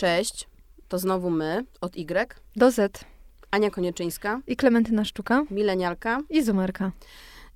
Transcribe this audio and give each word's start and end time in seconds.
Cześć, 0.00 0.48
to 0.88 0.98
znowu 0.98 1.30
my, 1.30 1.64
od 1.80 1.96
Y, 1.96 2.34
Do 2.56 2.70
Z. 2.70 3.04
Ania 3.50 3.70
Konieczyńska, 3.70 4.40
I 4.46 4.56
Klementyna 4.56 5.04
Sztuka. 5.04 5.42
milenialka. 5.50 6.18
I 6.30 6.42
Zumerka. 6.42 6.90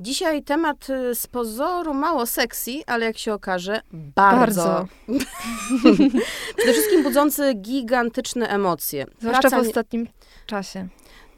Dzisiaj 0.01 0.43
temat 0.43 0.91
y, 0.91 1.15
z 1.15 1.27
pozoru 1.27 1.95
mało 1.95 2.27
sexy, 2.27 2.71
ale 2.87 3.07
jak 3.07 3.19
się 3.19 3.35
okaże, 3.35 3.81
bardzo. 3.93 4.65
Bardzo. 4.65 4.87
Przede 6.57 6.73
wszystkim 6.73 7.03
budzący 7.03 7.55
gigantyczne 7.55 8.49
emocje. 8.49 9.07
Zwłaszcza 9.19 9.41
Praca 9.41 9.63
w 9.63 9.67
ostatnim 9.67 10.09
czasie. 10.47 10.89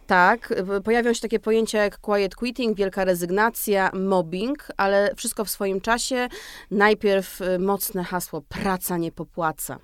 Tak, 0.07 0.55
pojawią 0.85 1.13
się 1.13 1.21
takie 1.21 1.41
pojęcia 1.41 1.79
jak 1.83 1.99
quiet 1.99 2.35
quitting, 2.37 2.77
wielka 2.77 3.05
rezygnacja, 3.05 3.91
mobbing, 3.95 4.69
ale 4.77 5.15
wszystko 5.17 5.45
w 5.45 5.51
swoim 5.51 5.81
czasie. 5.81 6.29
Najpierw 6.71 7.41
y, 7.41 7.59
mocne 7.59 8.05
hasło 8.05 8.43
praca 8.49 8.97
nie 8.97 9.13
popłaca. 9.13 9.79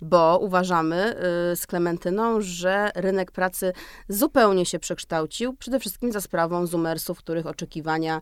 Bo 0.00 0.38
uważamy 0.38 1.16
y, 1.52 1.56
z 1.56 1.66
Klementyną, 1.66 2.40
że 2.40 2.90
rynek 2.94 3.30
pracy 3.32 3.72
zupełnie 4.08 4.66
się 4.66 4.78
przekształcił, 4.78 5.56
przede 5.56 5.80
wszystkim 5.80 6.12
za 6.12 6.20
sprawą 6.20 6.66
zoomersów, 6.66 7.18
których 7.18 7.46
oczekiwania 7.46 8.20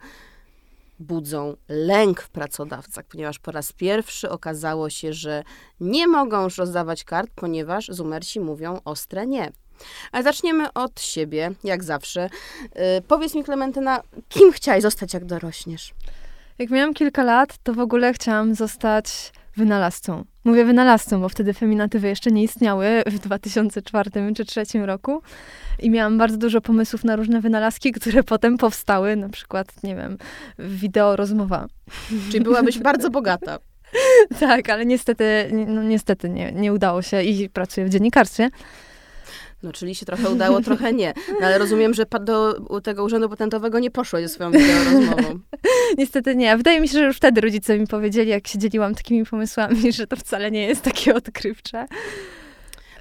budzą 0.98 1.56
lęk 1.68 2.20
w 2.20 2.28
pracodawcach, 2.28 3.04
ponieważ 3.04 3.38
po 3.38 3.50
raz 3.50 3.72
pierwszy 3.72 4.30
okazało 4.30 4.90
się, 4.90 5.12
że 5.12 5.42
nie 5.80 6.06
mogą 6.06 6.44
już 6.44 6.58
rozdawać 6.58 7.04
kart, 7.04 7.30
ponieważ 7.34 7.88
zoomersi 7.88 8.40
mówią 8.40 8.80
ostre 8.84 9.26
nie. 9.26 9.52
Ale 10.12 10.24
zaczniemy 10.24 10.72
od 10.72 11.00
siebie, 11.00 11.50
jak 11.64 11.84
zawsze. 11.84 12.30
Y, 12.64 13.02
powiedz 13.08 13.34
mi, 13.34 13.44
Klementyna, 13.44 14.00
kim 14.28 14.52
chciałaś 14.52 14.82
zostać, 14.82 15.14
jak 15.14 15.24
dorośniesz? 15.24 15.94
Jak 16.58 16.70
miałam 16.70 16.94
kilka 16.94 17.24
lat, 17.24 17.58
to 17.62 17.74
w 17.74 17.78
ogóle 17.78 18.12
chciałam 18.12 18.54
zostać 18.54 19.32
wynalazcą. 19.58 20.24
Mówię 20.44 20.64
wynalazcą, 20.64 21.20
bo 21.20 21.28
wtedy 21.28 21.54
feminatywy 21.54 22.08
jeszcze 22.08 22.30
nie 22.30 22.42
istniały 22.42 23.02
w 23.06 23.18
2004 23.18 24.10
czy 24.10 24.44
2003 24.44 24.86
roku. 24.86 25.22
I 25.78 25.90
miałam 25.90 26.18
bardzo 26.18 26.36
dużo 26.36 26.60
pomysłów 26.60 27.04
na 27.04 27.16
różne 27.16 27.40
wynalazki, 27.40 27.92
które 27.92 28.22
potem 28.32 28.58
powstały, 28.58 29.16
na 29.16 29.28
przykład, 29.28 29.82
nie 29.82 29.96
wiem, 29.96 30.18
wideo 30.58 31.16
rozmowa. 31.16 31.66
Czyli 32.30 32.44
byłabyś 32.44 32.78
bardzo 32.88 33.10
bogata. 33.10 33.58
Tak, 34.40 34.70
ale 34.70 34.86
niestety, 34.86 35.50
no, 35.66 35.82
niestety 35.82 36.28
nie, 36.28 36.52
nie 36.52 36.72
udało 36.72 37.02
się 37.02 37.22
i 37.22 37.48
pracuję 37.50 37.86
w 37.86 37.90
dziennikarstwie. 37.90 38.50
No, 39.62 39.72
czyli 39.72 39.94
się 39.94 40.06
trochę 40.06 40.30
udało, 40.30 40.60
trochę 40.60 40.92
nie. 40.92 41.14
No, 41.40 41.46
ale 41.46 41.58
rozumiem, 41.58 41.94
że 41.94 42.04
do 42.20 42.54
tego 42.80 43.04
urzędu 43.04 43.28
patentowego 43.28 43.78
nie 43.78 43.90
poszło 43.90 44.20
ze 44.20 44.28
swoją 44.28 44.50
wideorozmową. 44.50 45.38
Niestety 45.98 46.36
nie. 46.36 46.56
Wydaje 46.56 46.80
mi 46.80 46.88
się, 46.88 46.98
że 46.98 47.04
już 47.04 47.16
wtedy 47.16 47.40
rodzice 47.40 47.78
mi 47.78 47.86
powiedzieli, 47.86 48.30
jak 48.30 48.48
się 48.48 48.58
dzieliłam 48.58 48.94
takimi 48.94 49.24
pomysłami, 49.24 49.92
że 49.92 50.06
to 50.06 50.16
wcale 50.16 50.50
nie 50.50 50.66
jest 50.66 50.82
takie 50.82 51.14
odkrywcze. 51.14 51.86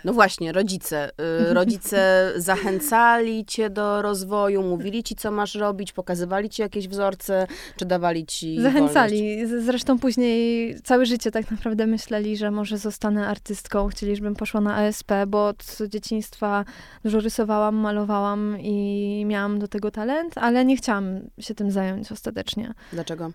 No 0.06 0.14
właśnie, 0.14 0.52
rodzice. 0.52 1.10
Y, 1.50 1.54
rodzice 1.54 2.32
zachęcali 2.38 3.46
cię 3.46 3.70
do 3.70 4.02
rozwoju, 4.02 4.64
mówili 4.64 5.04
ci, 5.04 5.16
co 5.16 5.32
masz 5.32 5.56
robić, 5.56 5.92
pokazywali 5.94 6.50
ci 6.50 6.62
jakieś 6.62 6.88
wzorce, 6.88 7.48
czy 7.78 7.86
dawali 7.86 8.26
ci 8.26 8.56
wolność? 8.56 8.74
Zachęcali. 8.76 9.48
Z- 9.48 9.66
Zresztą 9.66 10.00
później 10.00 10.76
całe 10.84 11.06
życie 11.06 11.32
tak 11.32 11.52
naprawdę 11.52 11.88
myśleli, 11.88 12.38
że 12.38 12.52
może 12.52 12.78
zostanę 12.78 13.28
artystką. 13.28 13.88
Chcieli, 13.88 14.16
żebym 14.16 14.36
poszła 14.36 14.62
na 14.62 14.76
ASP, 14.76 15.12
bo 15.28 15.48
od 15.48 15.78
dzieciństwa 15.88 16.66
dużo 17.04 17.20
rysowałam, 17.20 17.76
malowałam 17.76 18.58
i 18.60 19.24
miałam 19.28 19.60
do 19.60 19.68
tego 19.68 19.92
talent, 19.92 20.38
ale 20.38 20.66
nie 20.66 20.78
chciałam 20.78 21.20
się 21.40 21.56
tym 21.56 21.72
zająć 21.72 22.12
ostatecznie. 22.12 22.74
Dlaczego? 22.94 23.32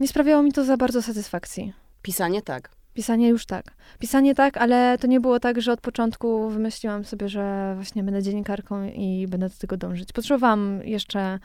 Nie 0.00 0.08
sprawiało 0.08 0.42
mi 0.42 0.52
to 0.52 0.64
za 0.64 0.76
bardzo 0.76 1.02
satysfakcji. 1.02 1.72
Pisanie 2.02 2.42
tak. 2.42 2.70
Pisanie 2.94 3.28
już 3.28 3.46
tak. 3.46 3.64
Pisanie 3.98 4.34
tak, 4.34 4.56
ale 4.56 4.98
to 5.00 5.06
nie 5.06 5.20
było 5.20 5.40
tak, 5.40 5.60
że 5.60 5.72
od 5.72 5.80
początku 5.80 6.48
wymyśliłam 6.48 7.04
sobie, 7.04 7.28
że 7.28 7.72
właśnie 7.74 8.02
będę 8.02 8.22
dziennikarką 8.22 8.84
i 8.84 9.26
będę 9.28 9.48
do 9.48 9.54
tego 9.58 9.76
dążyć. 9.76 10.12
Potrzebowałam 10.12 10.80
jeszcze 10.84 11.38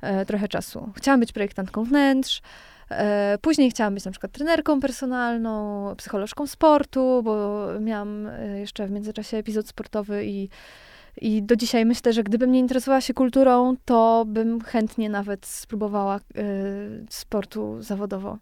e, 0.00 0.26
trochę 0.26 0.48
czasu. 0.48 0.92
Chciałam 0.96 1.20
być 1.20 1.32
projektantką 1.32 1.84
wnętrz. 1.84 2.42
E, 2.90 3.38
później 3.42 3.70
chciałam 3.70 3.94
być 3.94 4.04
na 4.04 4.10
przykład 4.10 4.32
trenerką 4.32 4.80
personalną, 4.80 5.94
psycholożką 5.96 6.46
sportu, 6.46 7.22
bo 7.24 7.66
miałam 7.80 8.26
e, 8.26 8.58
jeszcze 8.60 8.86
w 8.86 8.90
międzyczasie 8.90 9.36
epizod 9.36 9.68
sportowy 9.68 10.24
i, 10.26 10.48
i 11.20 11.42
do 11.42 11.56
dzisiaj 11.56 11.84
myślę, 11.84 12.12
że 12.12 12.22
gdybym 12.22 12.52
nie 12.52 12.58
interesowała 12.58 13.00
się 13.00 13.14
kulturą, 13.14 13.74
to 13.84 14.24
bym 14.26 14.60
chętnie 14.60 15.10
nawet 15.10 15.46
spróbowała 15.46 16.16
e, 16.16 16.20
sportu 17.10 17.82
zawodowo. 17.82 18.38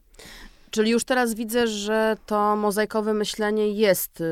Czyli 0.70 0.90
już 0.90 1.04
teraz 1.04 1.34
widzę, 1.34 1.66
że 1.66 2.16
to 2.26 2.56
mozaikowe 2.56 3.14
myślenie 3.14 3.68
jest 3.68 4.20
y, 4.20 4.24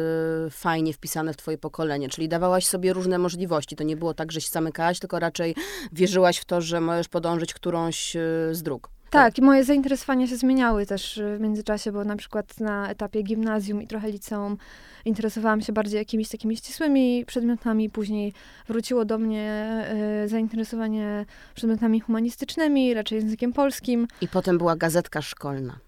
fajnie 0.50 0.92
wpisane 0.92 1.32
w 1.32 1.36
twoje 1.36 1.58
pokolenie, 1.58 2.08
czyli 2.08 2.28
dawałaś 2.28 2.66
sobie 2.66 2.92
różne 2.92 3.18
możliwości. 3.18 3.76
To 3.76 3.84
nie 3.84 3.96
było 3.96 4.14
tak, 4.14 4.32
że 4.32 4.40
się 4.40 4.48
zamykałaś, 4.50 4.98
tylko 4.98 5.18
raczej 5.18 5.54
wierzyłaś 5.92 6.38
w 6.38 6.44
to, 6.44 6.60
że 6.60 6.80
możesz 6.80 7.08
podążyć 7.08 7.54
którąś 7.54 8.16
y, 8.16 8.20
z 8.52 8.62
dróg. 8.62 8.94
Tak, 9.14 9.38
i 9.38 9.42
moje 9.42 9.64
zainteresowania 9.64 10.26
się 10.26 10.36
zmieniały 10.36 10.86
też 10.86 11.18
y, 11.18 11.36
w 11.36 11.40
międzyczasie, 11.40 11.92
bo 11.92 12.04
na 12.04 12.16
przykład 12.16 12.60
na 12.60 12.90
etapie 12.90 13.22
gimnazjum 13.22 13.82
i 13.82 13.86
trochę 13.86 14.10
liceum 14.10 14.56
interesowałam 15.04 15.60
się 15.60 15.72
bardziej 15.72 15.98
jakimiś 15.98 16.28
takimi 16.28 16.56
ścisłymi 16.56 17.24
przedmiotami. 17.26 17.90
Później 17.90 18.32
wróciło 18.68 19.04
do 19.04 19.18
mnie 19.18 19.84
y, 20.24 20.28
zainteresowanie 20.28 21.26
przedmiotami 21.54 22.00
humanistycznymi, 22.00 22.94
raczej 22.94 23.18
językiem 23.18 23.52
polskim. 23.52 24.06
I 24.20 24.28
potem 24.28 24.58
była 24.58 24.76
gazetka 24.76 25.22
szkolna. 25.22 25.78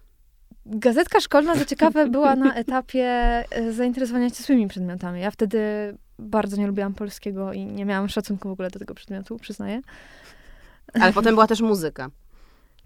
Gazetka 0.69 1.19
szkolna, 1.19 1.55
co 1.55 1.65
ciekawe, 1.65 2.07
była 2.07 2.35
na 2.35 2.53
etapie 2.53 3.43
y, 3.57 3.73
zainteresowania 3.73 4.29
ścisłymi 4.29 4.67
przedmiotami. 4.67 5.21
Ja 5.21 5.31
wtedy 5.31 5.59
bardzo 6.19 6.57
nie 6.57 6.67
lubiłam 6.67 6.93
polskiego 6.93 7.53
i 7.53 7.65
nie 7.65 7.85
miałam 7.85 8.09
szacunku 8.09 8.49
w 8.49 8.51
ogóle 8.51 8.69
do 8.69 8.79
tego 8.79 8.93
przedmiotu, 8.93 9.37
przyznaję. 9.37 9.81
Ale 10.93 11.13
potem 11.13 11.35
była 11.35 11.47
też 11.47 11.61
muzyka. 11.61 12.09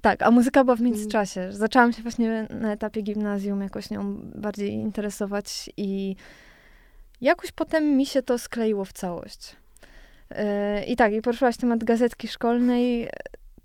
Tak, 0.02 0.22
a 0.22 0.32
muzyka 0.32 0.64
była 0.64 0.76
w 0.76 0.82
międzyczasie. 0.82 1.52
Zaczęłam 1.52 1.94
się 1.94 2.02
właśnie 2.02 2.48
na 2.50 2.72
etapie 2.72 3.02
gimnazjum 3.02 3.62
jakoś 3.62 3.90
nią 3.90 4.16
bardziej 4.36 4.72
interesować 4.72 5.70
i 5.78 6.16
jakoś 7.22 7.52
potem 7.52 7.98
mi 7.98 8.06
się 8.06 8.22
to 8.22 8.38
skleiło 8.38 8.86
w 8.86 8.94
całość. 8.94 9.56
Yy, 10.32 10.38
I 10.88 10.96
tak, 10.96 11.14
i 11.14 11.22
poruszyłaś 11.22 11.58
temat 11.58 11.84
gazetki 11.84 12.28
szkolnej. 12.28 13.10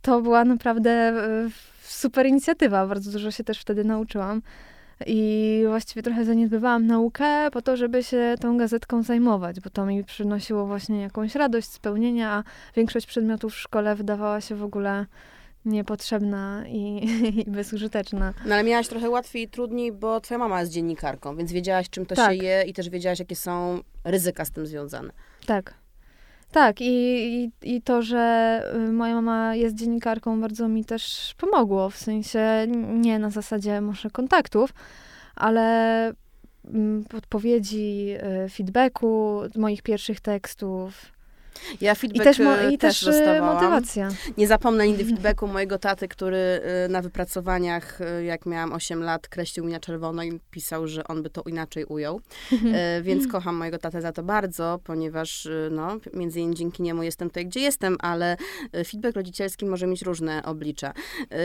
To 0.02 0.20
była 0.20 0.44
naprawdę 0.44 1.12
super 1.88 2.26
inicjatywa. 2.26 2.86
Bardzo 2.86 3.10
dużo 3.10 3.30
się 3.30 3.44
też 3.44 3.60
wtedy 3.60 3.84
nauczyłam. 3.84 4.42
I 5.06 5.62
właściwie 5.66 6.02
trochę 6.02 6.24
zaniedbywałam 6.24 6.86
naukę 6.86 7.50
po 7.52 7.62
to, 7.62 7.76
żeby 7.76 8.02
się 8.04 8.34
tą 8.40 8.58
gazetką 8.58 9.02
zajmować, 9.02 9.60
bo 9.60 9.70
to 9.70 9.86
mi 9.86 10.04
przynosiło 10.04 10.66
właśnie 10.66 11.00
jakąś 11.02 11.34
radość, 11.34 11.68
spełnienia, 11.68 12.30
a 12.30 12.42
większość 12.76 13.06
przedmiotów 13.06 13.52
w 13.52 13.58
szkole 13.58 13.94
wydawała 13.94 14.40
się 14.40 14.54
w 14.54 14.62
ogóle 14.62 15.06
niepotrzebna 15.64 16.64
i, 16.68 17.08
i 17.40 17.50
bezużyteczna. 17.50 18.34
No 18.46 18.54
ale 18.54 18.64
miałaś 18.64 18.88
trochę 18.88 19.10
łatwiej 19.10 19.42
i 19.42 19.48
trudniej, 19.48 19.92
bo 19.92 20.20
twoja 20.20 20.38
mama 20.38 20.60
jest 20.60 20.72
dziennikarką, 20.72 21.36
więc 21.36 21.52
wiedziałaś, 21.52 21.90
czym 21.90 22.06
to 22.06 22.14
Tak. 22.14 22.30
się 22.30 22.44
je 22.44 22.62
i 22.62 22.72
też 22.72 22.90
wiedziałaś, 22.90 23.18
jakie 23.18 23.36
są 23.36 23.80
ryzyka 24.04 24.44
z 24.44 24.50
tym 24.50 24.66
związane. 24.66 25.12
Tak. 25.46 25.74
Tak, 26.52 26.80
i, 26.80 26.86
i, 27.44 27.52
i 27.62 27.82
to, 27.82 28.02
że 28.02 28.62
y, 28.88 28.92
moja 28.92 29.14
mama 29.14 29.54
jest 29.54 29.74
dziennikarką, 29.74 30.40
bardzo 30.40 30.68
mi 30.68 30.84
też 30.84 31.34
pomogło. 31.38 31.90
W 31.90 31.96
sensie 31.96 32.66
nie 32.94 33.18
na 33.18 33.30
zasadzie 33.30 33.80
może 33.80 34.10
kontaktów, 34.10 34.74
ale 35.34 36.12
mm, 36.64 37.04
podpowiedzi, 37.04 38.14
y, 38.44 38.48
feedbacku, 38.48 39.40
moich 39.56 39.82
pierwszych 39.82 40.20
tekstów. 40.20 41.15
Ja 41.80 41.92
I 41.92 41.96
feedback 41.96 42.24
też, 42.24 42.38
mo- 42.38 42.58
e, 42.58 42.72
i 42.72 42.78
też 42.78 43.00
też 43.00 43.04
dostawałam. 43.14 43.54
motywacja. 43.54 44.08
Nie 44.38 44.46
zapomnę 44.46 44.86
nigdy 44.86 45.04
feedbacku 45.04 45.46
mojego 45.46 45.78
taty, 45.78 46.08
który 46.08 46.60
y, 46.86 46.88
na 46.88 47.02
wypracowaniach, 47.02 47.98
jak 48.26 48.46
miałam 48.46 48.72
8 48.72 49.02
lat, 49.02 49.28
kreślił 49.28 49.64
mi 49.64 49.72
na 49.72 49.80
czerwono 49.80 50.22
i 50.22 50.40
pisał, 50.50 50.88
że 50.88 51.04
on 51.04 51.22
by 51.22 51.30
to 51.30 51.42
inaczej 51.42 51.84
ujął. 51.84 52.20
Więc 53.02 53.32
kocham 53.32 53.56
mojego 53.56 53.78
tatę 53.78 54.00
za 54.00 54.12
to 54.12 54.22
bardzo, 54.22 54.80
ponieważ 54.84 55.48
no, 55.70 55.96
między 56.14 56.40
innymi 56.40 56.56
dzięki 56.56 56.82
niemu 56.82 57.02
jestem 57.02 57.28
tutaj, 57.28 57.46
gdzie 57.46 57.60
jestem, 57.60 57.96
ale 58.00 58.36
feedback 58.86 59.16
rodzicielski 59.16 59.66
może 59.66 59.86
mieć 59.86 60.02
różne 60.02 60.42
oblicza. 60.44 60.92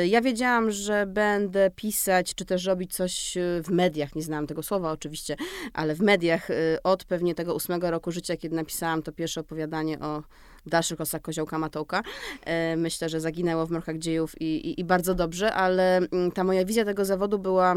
Ja 0.08 0.22
wiedziałam, 0.22 0.72
że 0.72 1.06
będę 1.06 1.72
pisać, 1.76 2.36
czy 2.36 2.46
też 2.46 2.66
robić 2.66 2.96
coś 2.96 3.38
w 3.64 3.70
mediach, 3.70 4.16
nie 4.16 4.22
znałam 4.22 4.48
tego 4.48 4.64
słowa 4.64 4.92
oczywiście, 4.92 5.36
ale 5.74 5.96
w 5.96 6.02
mediach 6.02 6.48
od 6.84 7.04
pewnie 7.04 7.36
tego 7.36 7.56
ósmego 7.56 7.92
roku 7.92 8.12
życia, 8.12 8.38
kiedy 8.38 8.56
napisałam 8.56 9.04
to 9.04 9.12
pierwsze 9.12 9.42
opowiadanie 9.42 10.00
o 10.02 10.24
w 10.66 10.70
dalszych 10.70 11.00
losach 11.00 11.22
koziołka 11.22 11.60
Matołka. 11.60 12.04
E, 12.46 12.76
Myślę, 12.78 13.10
że 13.10 13.20
zaginęło 13.20 13.66
w 13.66 13.72
mrokach 13.72 13.98
dziejów 13.98 14.42
i, 14.42 14.46
i, 14.46 14.80
i 14.80 14.84
bardzo 14.84 15.16
dobrze, 15.16 15.54
ale 15.54 15.98
mm, 15.98 16.32
ta 16.32 16.44
moja 16.44 16.66
wizja 16.66 16.86
tego 16.86 17.06
zawodu 17.06 17.40
była 17.40 17.76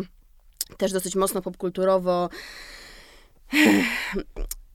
też 0.77 0.93
dosyć 0.93 1.17
mocno 1.17 1.43
popkulturowo 1.43 2.29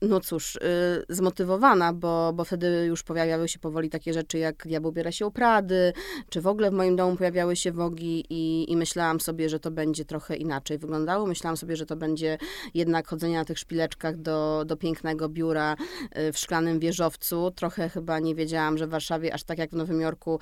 No 0.02 0.20
cóż, 0.20 0.56
y, 0.56 0.60
zmotywowana, 1.08 1.92
bo, 1.92 2.32
bo 2.32 2.44
wtedy 2.44 2.84
już 2.86 3.02
pojawiały 3.02 3.48
się 3.48 3.58
powoli 3.58 3.90
takie 3.90 4.12
rzeczy 4.12 4.38
jak 4.38 4.66
ja 4.66 4.80
ubiera 4.80 5.12
się 5.12 5.26
u 5.26 5.30
Prady, 5.30 5.92
czy 6.28 6.40
w 6.40 6.46
ogóle 6.46 6.70
w 6.70 6.74
moim 6.74 6.96
domu 6.96 7.16
pojawiały 7.16 7.56
się 7.56 7.72
wogi 7.72 8.24
i, 8.30 8.72
i 8.72 8.76
myślałam 8.76 9.20
sobie, 9.20 9.48
że 9.48 9.60
to 9.60 9.70
będzie 9.70 10.04
trochę 10.04 10.36
inaczej 10.36 10.78
wyglądało. 10.78 11.26
Myślałam 11.26 11.56
sobie, 11.56 11.76
że 11.76 11.86
to 11.86 11.96
będzie 11.96 12.38
jednak 12.74 13.08
chodzenie 13.08 13.36
na 13.36 13.44
tych 13.44 13.58
szpileczkach 13.58 14.16
do, 14.16 14.64
do 14.66 14.76
pięknego 14.76 15.28
biura 15.28 15.76
y, 16.18 16.32
w 16.32 16.38
szklanym 16.38 16.78
wieżowcu. 16.78 17.50
Trochę 17.50 17.88
chyba 17.88 18.18
nie 18.18 18.34
wiedziałam, 18.34 18.78
że 18.78 18.86
w 18.86 18.90
Warszawie, 18.90 19.34
aż 19.34 19.44
tak 19.44 19.58
jak 19.58 19.70
w 19.70 19.76
Nowym 19.76 20.00
Jorku, 20.00 20.40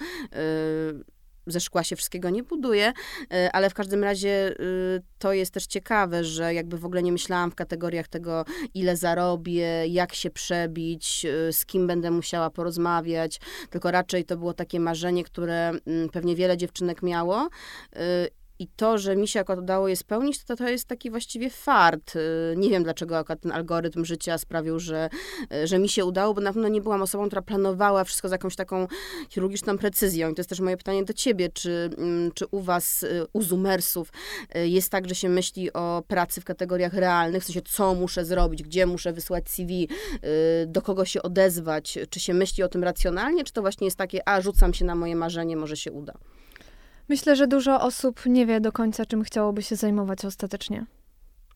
y, 1.02 1.17
ze 1.48 1.60
szkła 1.60 1.84
się 1.84 1.96
wszystkiego 1.96 2.30
nie 2.30 2.42
buduje, 2.42 2.92
e, 3.32 3.50
ale 3.52 3.70
w 3.70 3.74
każdym 3.74 4.04
razie 4.04 4.54
y, 4.60 5.02
to 5.18 5.32
jest 5.32 5.54
też 5.54 5.66
ciekawe, 5.66 6.24
że 6.24 6.54
jakby 6.54 6.78
w 6.78 6.84
ogóle 6.84 7.02
nie 7.02 7.12
myślałam 7.12 7.50
w 7.50 7.54
kategoriach 7.54 8.08
tego, 8.08 8.44
ile 8.74 8.96
zarobię, 8.96 9.86
jak 9.86 10.14
się 10.14 10.30
przebić, 10.30 11.24
y, 11.48 11.52
z 11.52 11.66
kim 11.66 11.86
będę 11.86 12.10
musiała 12.10 12.50
porozmawiać, 12.50 13.40
tylko 13.70 13.90
raczej 13.90 14.24
to 14.24 14.36
było 14.36 14.54
takie 14.54 14.80
marzenie, 14.80 15.24
które 15.24 15.72
mm, 15.86 16.08
pewnie 16.08 16.36
wiele 16.36 16.56
dziewczynek 16.56 17.02
miało 17.02 17.48
i 18.58 18.68
to, 18.68 18.98
że 18.98 19.16
mi 19.16 19.28
się 19.28 19.40
akurat 19.40 19.60
udało 19.60 19.88
je 19.88 19.96
spełnić, 19.96 20.44
to 20.44 20.56
to 20.56 20.68
jest 20.68 20.84
taki 20.84 21.10
właściwie 21.10 21.50
fart. 21.50 22.16
Y, 22.16 22.54
nie 22.56 22.70
wiem, 22.70 22.84
dlaczego 22.84 23.18
akurat 23.18 23.40
ten 23.40 23.52
algorytm 23.52 24.04
życia 24.04 24.38
sprawił, 24.38 24.78
że, 24.78 25.08
y, 25.54 25.66
że 25.66 25.78
mi 25.78 25.88
się 25.88 26.04
udało, 26.04 26.34
bo 26.34 26.40
na 26.40 26.52
pewno 26.52 26.68
nie 26.68 26.80
byłam 26.80 27.02
osobą, 27.02 27.26
która 27.26 27.42
planowała 27.42 28.04
wszystko 28.04 28.28
z 28.28 28.32
jakąś 28.32 28.56
taką 28.56 28.86
chirurgiczną 29.30 29.78
precyzją. 29.78 30.30
I 30.30 30.34
to 30.34 30.40
jest 30.40 30.50
też 30.50 30.60
moje 30.60 30.76
pytanie 30.76 31.04
do 31.04 31.12
ciebie, 31.12 31.48
czy, 31.48 31.90
mm, 31.98 32.32
czy 32.32 32.46
u 32.50 32.60
was, 32.60 33.02
y, 33.02 33.26
u 33.32 33.42
Zoomersów, 33.42 34.12
jest 34.54 34.90
tak, 34.90 35.08
że 35.08 35.14
się 35.14 35.28
myśli 35.28 35.72
o 35.72 36.02
pracy 36.08 36.40
w 36.40 36.44
kategoriach 36.44 36.92
realnych, 36.92 37.42
w 37.42 37.46
sensie 37.46 37.62
co 37.62 37.94
muszę 37.94 38.24
zrobić, 38.24 38.62
gdzie 38.62 38.86
muszę 38.86 39.12
wysłać 39.12 39.48
CV, 39.48 39.88
do 40.66 40.82
kogo 40.82 41.04
się 41.04 41.22
odezwać, 41.22 41.98
czy 42.10 42.20
się 42.20 42.34
myśli 42.34 42.62
o 42.62 42.68
tym 42.68 42.84
racjonalnie, 42.84 43.44
czy 43.44 43.52
to 43.52 43.60
właśnie 43.60 43.84
jest 43.84 43.96
takie, 43.96 44.28
a 44.28 44.40
rzucam 44.40 44.74
się 44.74 44.84
na 44.84 44.94
moje 44.94 45.16
marzenie, 45.16 45.56
może 45.56 45.76
się 45.76 45.92
uda. 45.92 46.14
Myślę, 47.08 47.36
że 47.36 47.46
dużo 47.46 47.80
osób 47.80 48.26
nie 48.26 48.46
wie 48.46 48.60
do 48.60 48.72
końca, 48.72 49.06
czym 49.06 49.22
chciałoby 49.22 49.62
się 49.62 49.76
zajmować 49.76 50.24
ostatecznie. 50.24 50.84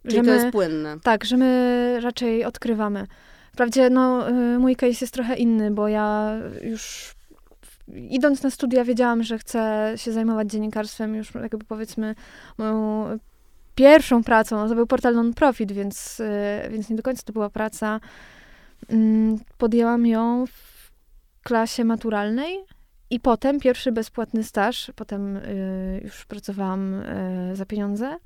Czyli 0.02 0.16
że 0.16 0.20
to 0.20 0.26
my, 0.26 0.32
jest 0.32 0.52
płynne. 0.52 1.00
Tak, 1.02 1.25
że 1.25 1.37
my 1.37 1.99
raczej 2.02 2.44
odkrywamy. 2.44 3.06
Wprawdzie, 3.52 3.90
no, 3.90 4.31
y, 4.31 4.58
mój 4.58 4.76
case 4.76 4.99
jest 5.00 5.14
trochę 5.14 5.37
inny, 5.37 5.70
bo 5.70 5.88
ja 5.88 6.38
już 6.62 7.14
idąc 7.88 8.43
na 8.43 8.50
studia 8.50 8.84
wiedziałam, 8.84 9.22
że 9.22 9.38
chcę 9.38 9.93
się 9.96 10.12
zajmować 10.12 10.50
dziennikarstwem. 10.50 11.14
Już 11.14 11.34
jakby 11.34 11.64
powiedzmy 11.64 12.14
moją 12.58 13.06
pierwszą 13.75 14.25
pracą, 14.25 14.56
no 14.56 14.69
to 14.69 14.75
był 14.75 14.87
portal 14.87 15.14
non-profit, 15.14 15.72
więc, 15.72 16.20
y, 16.20 16.70
więc 16.70 16.90
nie 16.90 16.96
do 16.96 17.02
końca 17.02 17.22
to 17.22 17.32
była 17.32 17.50
praca. 17.50 18.00
Mm, 18.88 19.38
podjęłam 19.58 20.06
ją 20.06 20.44
w 20.46 20.90
klasie 21.43 21.84
maturalnej, 21.84 22.58
i 23.12 23.20
potem 23.20 23.61
pierwszy 23.61 23.93
bezpłatny 23.93 24.44
staż, 24.44 24.93
potem 24.97 25.37
y, 25.37 26.00
już 26.05 26.25
pracowałam 26.25 26.94
y, 26.94 27.56
za 27.56 27.67
pieniądze, 27.67 28.17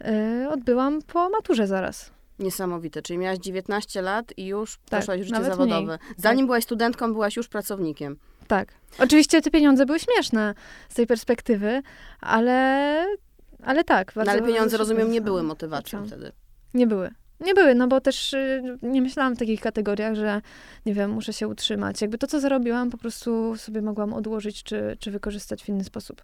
y, 0.00 0.48
odbyłam 0.48 1.02
po 1.02 1.28
maturze 1.28 1.66
zaraz. 1.66 2.10
Niesamowite, 2.38 3.02
czyli 3.02 3.18
miałaś 3.18 3.38
19 3.38 4.02
lat 4.02 4.32
i 4.36 4.46
już 4.46 4.78
tak, 4.88 5.00
poszłaś 5.00 5.20
w 5.20 5.24
życie 5.24 5.44
zawodowe. 5.44 5.82
Mniej. 5.82 5.98
Zanim 6.16 6.38
tak. 6.38 6.46
byłaś 6.46 6.64
studentką, 6.64 7.12
byłaś 7.12 7.36
już 7.36 7.48
pracownikiem. 7.48 8.16
Tak. 8.46 8.68
Oczywiście 8.98 9.42
te 9.42 9.50
pieniądze 9.50 9.86
były 9.86 9.98
śmieszne 9.98 10.54
z 10.88 10.94
tej 10.94 11.06
perspektywy, 11.06 11.82
ale, 12.20 13.06
ale 13.62 13.84
tak. 13.84 14.12
Bardzo, 14.14 14.32
no 14.32 14.38
ale 14.38 14.52
pieniądze, 14.52 14.76
rozumiem, 14.76 15.10
nie 15.10 15.20
były 15.20 15.42
motywacją 15.42 16.06
wtedy. 16.06 16.32
Nie 16.74 16.86
były. 16.86 17.10
Nie 17.40 17.54
były, 17.54 17.74
no 17.74 17.88
bo 17.88 18.00
też 18.00 18.32
y, 18.32 18.62
nie 18.82 19.02
myślałam 19.02 19.34
w 19.36 19.38
takich 19.38 19.60
kategoriach, 19.60 20.14
że 20.14 20.42
nie 20.86 20.94
wiem, 20.94 21.10
muszę 21.10 21.32
się 21.32 21.48
utrzymać. 21.48 22.00
Jakby 22.00 22.18
to, 22.18 22.26
co 22.26 22.40
zarobiłam, 22.40 22.90
po 22.90 22.98
prostu 22.98 23.56
sobie 23.56 23.82
mogłam 23.82 24.12
odłożyć 24.12 24.62
czy, 24.62 24.96
czy 25.00 25.10
wykorzystać 25.10 25.62
w 25.62 25.68
inny 25.68 25.84
sposób. 25.84 26.22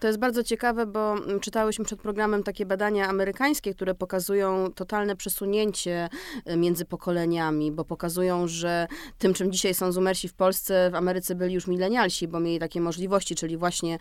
To 0.00 0.06
jest 0.06 0.18
bardzo 0.18 0.42
ciekawe, 0.42 0.86
bo 0.86 1.12
mm, 1.12 1.40
czytałyśmy 1.40 1.84
przed 1.84 2.00
programem 2.00 2.42
takie 2.42 2.66
badania 2.66 3.08
amerykańskie, 3.08 3.74
które 3.74 3.94
pokazują 3.94 4.72
totalne 4.72 5.16
przesunięcie 5.16 6.08
y, 6.50 6.56
między 6.56 6.84
pokoleniami, 6.84 7.72
bo 7.72 7.84
pokazują, 7.84 8.48
że 8.48 8.86
tym, 9.18 9.34
czym 9.34 9.52
dzisiaj 9.52 9.74
są 9.74 9.92
zumersi 9.92 10.28
w 10.28 10.34
Polsce, 10.34 10.90
w 10.90 10.94
Ameryce 10.94 11.34
byli 11.34 11.54
już 11.54 11.66
milenialsi, 11.66 12.28
bo 12.28 12.40
mieli 12.40 12.58
takie 12.58 12.80
możliwości, 12.80 13.34
czyli 13.34 13.56
właśnie 13.56 13.98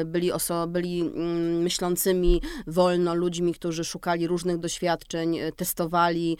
y, 0.00 0.04
byli, 0.04 0.32
oso- 0.32 0.68
byli 0.68 1.00
mm, 1.00 1.62
myślącymi 1.62 2.42
wolno 2.66 3.14
ludźmi, 3.14 3.54
którzy 3.54 3.84
szukali 3.84 4.26
różnych 4.26 4.58
doświadczeń, 4.58 5.38
y, 5.38 5.52
testowali, 5.88 6.38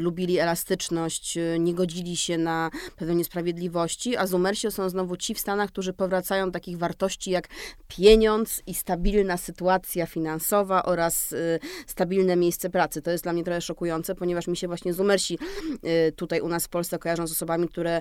lubili 0.00 0.38
elastyczność, 0.38 1.38
nie 1.58 1.74
godzili 1.74 2.16
się 2.16 2.38
na 2.38 2.70
pewne 2.96 3.14
niesprawiedliwości, 3.14 4.16
a 4.16 4.26
zumersi 4.26 4.70
są 4.70 4.88
znowu 4.88 5.16
ci 5.16 5.34
w 5.34 5.38
Stanach, 5.38 5.70
którzy 5.70 5.92
powracają 5.92 6.52
takich 6.52 6.78
wartości 6.78 7.30
jak 7.30 7.48
pieniądz 7.88 8.62
i 8.66 8.74
stabilna 8.74 9.36
sytuacja 9.36 10.06
finansowa 10.06 10.82
oraz 10.82 11.32
y, 11.32 11.60
stabilne 11.86 12.36
miejsce 12.36 12.70
pracy. 12.70 13.02
To 13.02 13.10
jest 13.10 13.24
dla 13.24 13.32
mnie 13.32 13.44
trochę 13.44 13.60
szokujące, 13.60 14.14
ponieważ 14.14 14.46
mi 14.46 14.56
się 14.56 14.66
właśnie 14.66 14.92
Zumersi 14.92 15.38
y, 16.08 16.12
tutaj 16.12 16.40
u 16.40 16.48
nas 16.48 16.66
w 16.66 16.68
Polsce 16.68 16.98
kojarzą 16.98 17.26
z 17.26 17.32
osobami, 17.32 17.68
które 17.68 18.00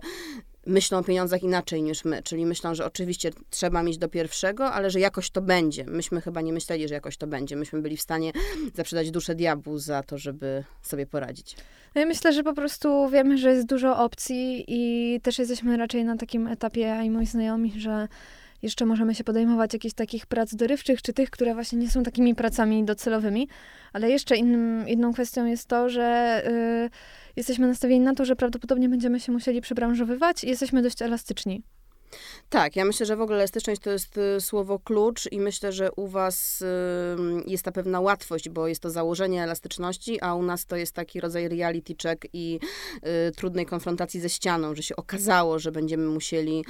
myślą 0.70 0.98
o 0.98 1.04
pieniądzach 1.04 1.44
inaczej 1.44 1.84
niż 1.84 2.06
my, 2.06 2.24
czyli 2.24 2.46
myślą, 2.46 2.76
że 2.76 2.86
oczywiście 2.86 3.32
trzeba 3.50 3.84
mieć 3.84 3.98
do 3.98 4.10
pierwszego, 4.10 4.72
ale 4.72 4.90
że 4.90 5.00
jakoś 5.00 5.30
to 5.30 5.42
będzie. 5.42 5.86
Myśmy 5.86 6.22
chyba 6.22 6.42
nie 6.42 6.54
myśleli, 6.54 6.88
że 6.88 6.94
jakoś 6.94 7.18
to 7.18 7.28
będzie. 7.28 7.56
Myśmy 7.56 7.82
byli 7.82 7.98
w 7.98 8.02
stanie 8.02 8.32
zaprzedać 8.76 9.12
duszę 9.12 9.36
diabłu 9.36 9.78
za 9.78 10.04
to, 10.04 10.18
żeby 10.18 10.64
sobie 10.82 11.06
poradzić. 11.06 11.56
No 11.96 12.06
myślę, 12.06 12.34
że 12.34 12.44
po 12.44 12.54
prostu 12.54 13.10
wiemy, 13.10 13.38
że 13.38 13.52
jest 13.52 13.68
dużo 13.68 13.98
opcji 13.98 14.66
i 14.68 15.22
też 15.22 15.40
jesteśmy 15.40 15.78
raczej 15.78 16.06
na 16.06 16.18
takim 16.18 16.48
etapie, 16.48 17.02
i 17.04 17.10
moi 17.10 17.26
znajomi, 17.26 17.74
że 17.78 18.08
jeszcze 18.62 18.86
możemy 18.86 19.16
się 19.16 19.24
podejmować 19.24 19.74
jakichś 19.74 19.94
takich 19.94 20.26
prac 20.26 20.56
dorywczych, 20.56 21.02
czy 21.02 21.14
tych, 21.14 21.30
które 21.30 21.54
właśnie 21.54 21.80
nie 21.80 21.90
są 21.90 22.04
takimi 22.04 22.36
pracami 22.36 22.84
docelowymi. 22.84 23.48
Ale 23.94 24.10
jeszcze 24.10 24.36
innym, 24.36 24.88
inną 24.88 25.14
kwestią 25.14 25.46
jest 25.46 25.68
to, 25.68 25.90
że 25.90 26.42
y, 26.48 26.90
jesteśmy 27.36 27.68
nastawieni 27.68 28.06
na 28.06 28.16
to, 28.16 28.26
że 28.26 28.36
prawdopodobnie 28.36 28.90
będziemy 28.90 29.20
się 29.20 29.32
musieli 29.32 29.62
przebranżowywać 29.62 30.44
i 30.44 30.50
jesteśmy 30.50 30.82
dość 30.82 31.02
elastyczni. 31.02 31.64
Tak, 32.50 32.76
ja 32.76 32.86
myślę, 32.86 33.06
że 33.06 33.16
w 33.16 33.22
ogóle 33.22 33.38
elastyczność 33.38 33.82
to 33.82 33.92
jest 33.92 34.18
y, 34.18 34.42
słowo 34.42 34.80
klucz 34.80 35.32
i 35.32 35.40
myślę, 35.40 35.72
że 35.72 35.92
u 35.92 36.08
was 36.08 36.62
y, 36.62 36.66
jest 37.48 37.64
ta 37.64 37.72
pewna 37.72 38.00
łatwość, 38.00 38.50
bo 38.50 38.68
jest 38.68 38.82
to 38.82 38.90
założenie 38.90 39.44
elastyczności, 39.44 40.22
a 40.22 40.36
u 40.36 40.44
nas 40.44 40.66
to 40.66 40.76
jest 40.76 40.94
taki 40.94 41.20
rodzaj 41.20 41.50
reality 41.50 41.96
check 42.04 42.28
i 42.34 42.60
y, 43.28 43.32
trudnej 43.32 43.66
konfrontacji 43.66 44.20
ze 44.20 44.30
ścianą, 44.30 44.76
że 44.76 44.84
się 44.84 44.96
okazało, 44.96 45.60
że 45.60 45.72
będziemy 45.72 46.06
musieli 46.06 46.66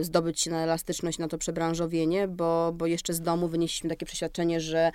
zdobyć 0.00 0.40
się 0.40 0.50
na 0.50 0.62
elastyczność, 0.62 1.18
na 1.18 1.28
to 1.28 1.38
przebranżowienie, 1.38 2.28
bo, 2.28 2.72
bo 2.74 2.86
jeszcze 2.86 3.14
z 3.14 3.20
domu 3.20 3.48
wynieśliśmy 3.48 3.90
takie 3.90 4.06
przeświadczenie, 4.06 4.60
że 4.60 4.92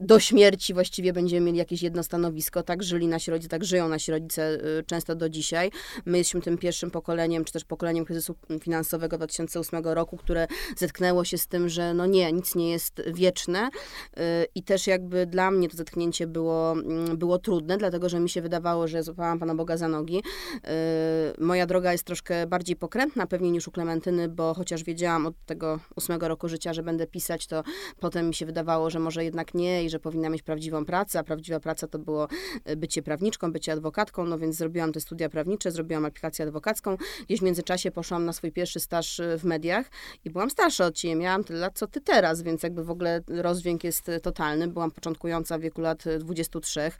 do 0.00 0.20
śmierci 0.20 0.74
właściwie 0.74 1.12
będziemy 1.12 1.46
mieli 1.46 1.58
jakieś 1.58 1.82
jedno 1.82 2.02
stanowisko. 2.02 2.62
Tak 2.62 2.82
żyli 2.82 3.08
nasi 3.08 3.30
rodzice, 3.30 3.48
tak 3.48 3.64
żyją 3.64 3.88
nasi 3.88 4.10
rodzice 4.12 4.58
y, 4.78 4.84
często 4.86 5.14
do 5.14 5.28
dzisiaj. 5.28 5.70
My 6.06 6.18
jesteśmy 6.18 6.40
tym 6.40 6.58
pierwszym 6.58 6.90
pokoleniem, 6.90 7.44
czy 7.44 7.52
też 7.52 7.64
pokoleniem 7.64 8.04
kryzysu 8.04 8.34
finansowego 8.60 9.16
2008 9.16 9.84
roku, 9.84 10.16
które 10.16 10.46
zetknęło 10.76 11.24
się 11.24 11.38
z 11.38 11.46
tym, 11.46 11.68
że 11.68 11.94
no 11.94 12.06
nie, 12.06 12.32
nic 12.32 12.54
nie 12.54 12.70
jest 12.70 13.02
wieczne 13.06 13.68
y, 13.68 14.20
i 14.54 14.62
też 14.62 14.86
jakby 14.86 15.26
dla 15.26 15.50
mnie 15.50 15.68
to 15.68 15.76
zetknięcie 15.76 16.26
było, 16.26 16.72
mm, 16.72 17.18
było 17.18 17.38
trudne, 17.38 17.78
dlatego, 17.78 18.08
że 18.08 18.20
mi 18.20 18.30
się 18.30 18.42
wydawało, 18.42 18.88
że 18.88 19.02
złapałam 19.02 19.38
Pana 19.38 19.54
Boga 19.54 19.76
za 19.76 19.88
nogi. 19.88 20.18
Y, 20.18 21.44
moja 21.44 21.66
droga 21.66 21.92
jest 21.92 22.04
troszkę 22.04 22.46
bardziej 22.46 22.76
pokrętna 22.76 23.26
pewnie 23.26 23.50
niż 23.50 23.68
u 23.68 23.70
Klementyny, 23.70 24.28
bo 24.28 24.54
chociaż 24.54 24.84
wiedziałam 24.84 25.26
od 25.26 25.34
tego 25.46 25.80
ósmego 25.96 26.28
roku 26.28 26.48
życia, 26.48 26.72
że 26.72 26.82
będę 26.82 27.06
pisać, 27.06 27.46
to 27.46 27.62
potem 28.00 28.28
mi 28.28 28.34
się 28.34 28.46
wydawało, 28.46 28.90
że 28.90 28.98
może 28.98 29.24
jednak 29.24 29.54
nie 29.54 29.89
że 29.90 29.98
powinna 29.98 30.30
mieć 30.30 30.42
prawdziwą 30.42 30.84
pracę, 30.84 31.18
a 31.18 31.22
prawdziwa 31.24 31.60
praca 31.60 31.86
to 31.86 31.98
było 31.98 32.28
e, 32.64 32.76
bycie 32.76 33.02
prawniczką, 33.02 33.52
bycie 33.52 33.72
adwokatką, 33.72 34.24
no 34.24 34.38
więc 34.38 34.56
zrobiłam 34.56 34.92
te 34.92 35.00
studia 35.00 35.28
prawnicze, 35.28 35.70
zrobiłam 35.70 36.04
aplikację 36.04 36.44
adwokacką. 36.44 36.96
Gdzieś 37.26 37.40
w 37.40 37.42
międzyczasie 37.42 37.90
poszłam 37.90 38.24
na 38.24 38.32
swój 38.32 38.52
pierwszy 38.52 38.80
staż 38.80 39.20
e, 39.20 39.38
w 39.38 39.44
mediach 39.44 39.86
i 40.24 40.30
byłam 40.30 40.50
starsza 40.50 40.86
od 40.86 40.94
ciebie, 40.94 41.16
miałam 41.16 41.44
tyle 41.44 41.58
lat, 41.58 41.78
co 41.78 41.86
ty 41.86 42.00
teraz, 42.00 42.42
więc 42.42 42.62
jakby 42.62 42.84
w 42.84 42.90
ogóle 42.90 43.20
rozdźwięk 43.28 43.84
jest 43.84 44.08
e, 44.08 44.20
totalny. 44.20 44.68
Byłam 44.68 44.90
początkująca 44.90 45.58
w 45.58 45.60
wieku 45.60 45.80
lat 45.80 46.04
23, 46.18 46.90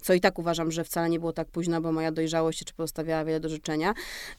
co 0.00 0.14
i 0.14 0.20
tak 0.20 0.38
uważam, 0.38 0.72
że 0.72 0.84
wcale 0.84 1.10
nie 1.10 1.18
było 1.18 1.32
tak 1.32 1.48
późno, 1.48 1.80
bo 1.80 1.92
moja 1.92 2.12
dojrzałość 2.12 2.64
czy 2.64 2.74
pozostawiała 2.74 3.24
wiele 3.24 3.40
do 3.40 3.48
życzenia. 3.48 3.94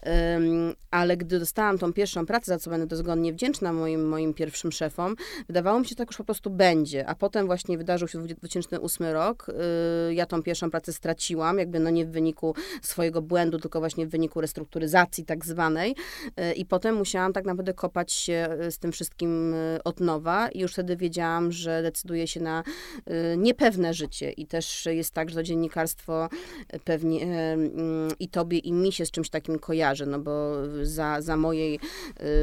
Um, 0.05 0.73
ale 0.91 1.17
gdy 1.17 1.39
dostałam 1.39 1.77
tą 1.77 1.93
pierwszą 1.93 2.25
pracę, 2.25 2.45
za 2.45 2.59
co 2.59 2.69
będę 2.69 2.87
dozgodnie 2.87 3.33
wdzięczna 3.33 3.73
moim, 3.73 4.07
moim 4.07 4.33
pierwszym 4.33 4.71
szefom, 4.71 5.15
wydawało 5.47 5.79
mi 5.79 5.85
się, 5.85 5.89
że 5.89 5.95
tak 5.95 6.07
już 6.07 6.17
po 6.17 6.23
prostu 6.23 6.49
będzie. 6.49 7.07
A 7.07 7.15
potem 7.15 7.45
właśnie 7.45 7.77
wydarzyło 7.77 7.98
zdarzył 7.99 8.21
się 8.21 8.35
2008 8.35 9.07
rok. 9.07 9.47
Y, 10.09 10.13
ja 10.13 10.25
tą 10.25 10.43
pierwszą 10.43 10.71
pracę 10.71 10.93
straciłam, 10.93 11.59
jakby 11.59 11.79
no 11.79 11.89
nie 11.89 12.05
w 12.05 12.11
wyniku 12.11 12.55
swojego 12.81 13.21
błędu, 13.21 13.59
tylko 13.59 13.79
właśnie 13.79 14.07
w 14.07 14.09
wyniku 14.09 14.41
restrukturyzacji 14.41 15.25
tak 15.25 15.45
zwanej. 15.45 15.95
Y, 16.51 16.53
I 16.53 16.65
potem 16.65 16.95
musiałam 16.95 17.33
tak 17.33 17.45
naprawdę 17.45 17.73
kopać 17.73 18.11
się 18.11 18.49
z 18.69 18.77
tym 18.77 18.91
wszystkim 18.91 19.55
od 19.83 19.99
nowa 19.99 20.49
i 20.49 20.59
już 20.59 20.73
wtedy 20.73 20.97
wiedziałam, 20.97 21.51
że 21.51 21.83
decyduję 21.83 22.27
się 22.27 22.39
na 22.39 22.63
niepewne 23.37 23.93
życie 23.93 24.31
i 24.31 24.45
też 24.45 24.85
jest 24.85 25.13
tak, 25.13 25.29
że 25.29 25.35
to 25.35 25.43
dziennikarstwo 25.43 26.29
pewnie 26.83 27.23
mm, 27.23 28.11
i 28.19 28.29
tobie 28.29 28.57
i 28.57 28.73
mi 28.73 28.91
się 28.91 29.05
z 29.05 29.11
czymś 29.11 29.29
takim 29.29 29.59
kojarzy, 29.59 30.05
no 30.05 30.19
bo 30.19 30.53
za, 30.83 31.21
za 31.21 31.37
mojej, 31.37 31.79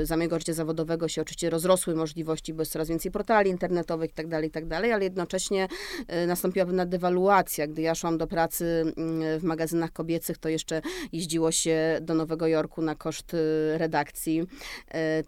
za 0.03 0.17
mojego 0.17 0.39
życia 0.39 0.53
zawodowego 0.53 1.09
się 1.09 1.23
oczywiście 1.23 1.51
rozrosły 1.51 1.95
możliwości, 1.95 2.55
bo 2.55 2.63
jest 2.63 2.73
coraz 2.73 2.89
więcej 2.89 3.13
portali 3.13 3.51
internetowych 3.51 4.11
i 4.11 4.15
tak 4.15 4.29
dalej, 4.29 4.49
i 4.49 4.53
tak 4.53 4.67
dalej, 4.67 4.93
ale 4.93 5.05
jednocześnie 5.05 5.46
y, 5.53 6.27
nastąpiła 6.27 6.67
pewna 6.67 6.87
dewaluacja. 6.87 7.67
Gdy 7.67 7.83
ja 7.83 7.95
szłam 7.95 8.19
do 8.19 8.27
pracy 8.27 8.93
mm, 8.97 9.41
w 9.41 9.43
magazynach 9.43 9.93
kobiecych, 9.93 10.39
to 10.39 10.49
jeszcze 10.49 10.83
jeździło 11.13 11.53
się 11.53 11.99
do 12.01 12.15
Nowego 12.15 12.47
Jorku 12.47 12.83
na 12.83 12.95
koszt 12.95 13.35
y, 13.35 13.39
redakcji. 13.79 14.41
Y, 14.41 14.45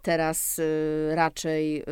teraz 0.01 0.61
raczej 1.09 1.83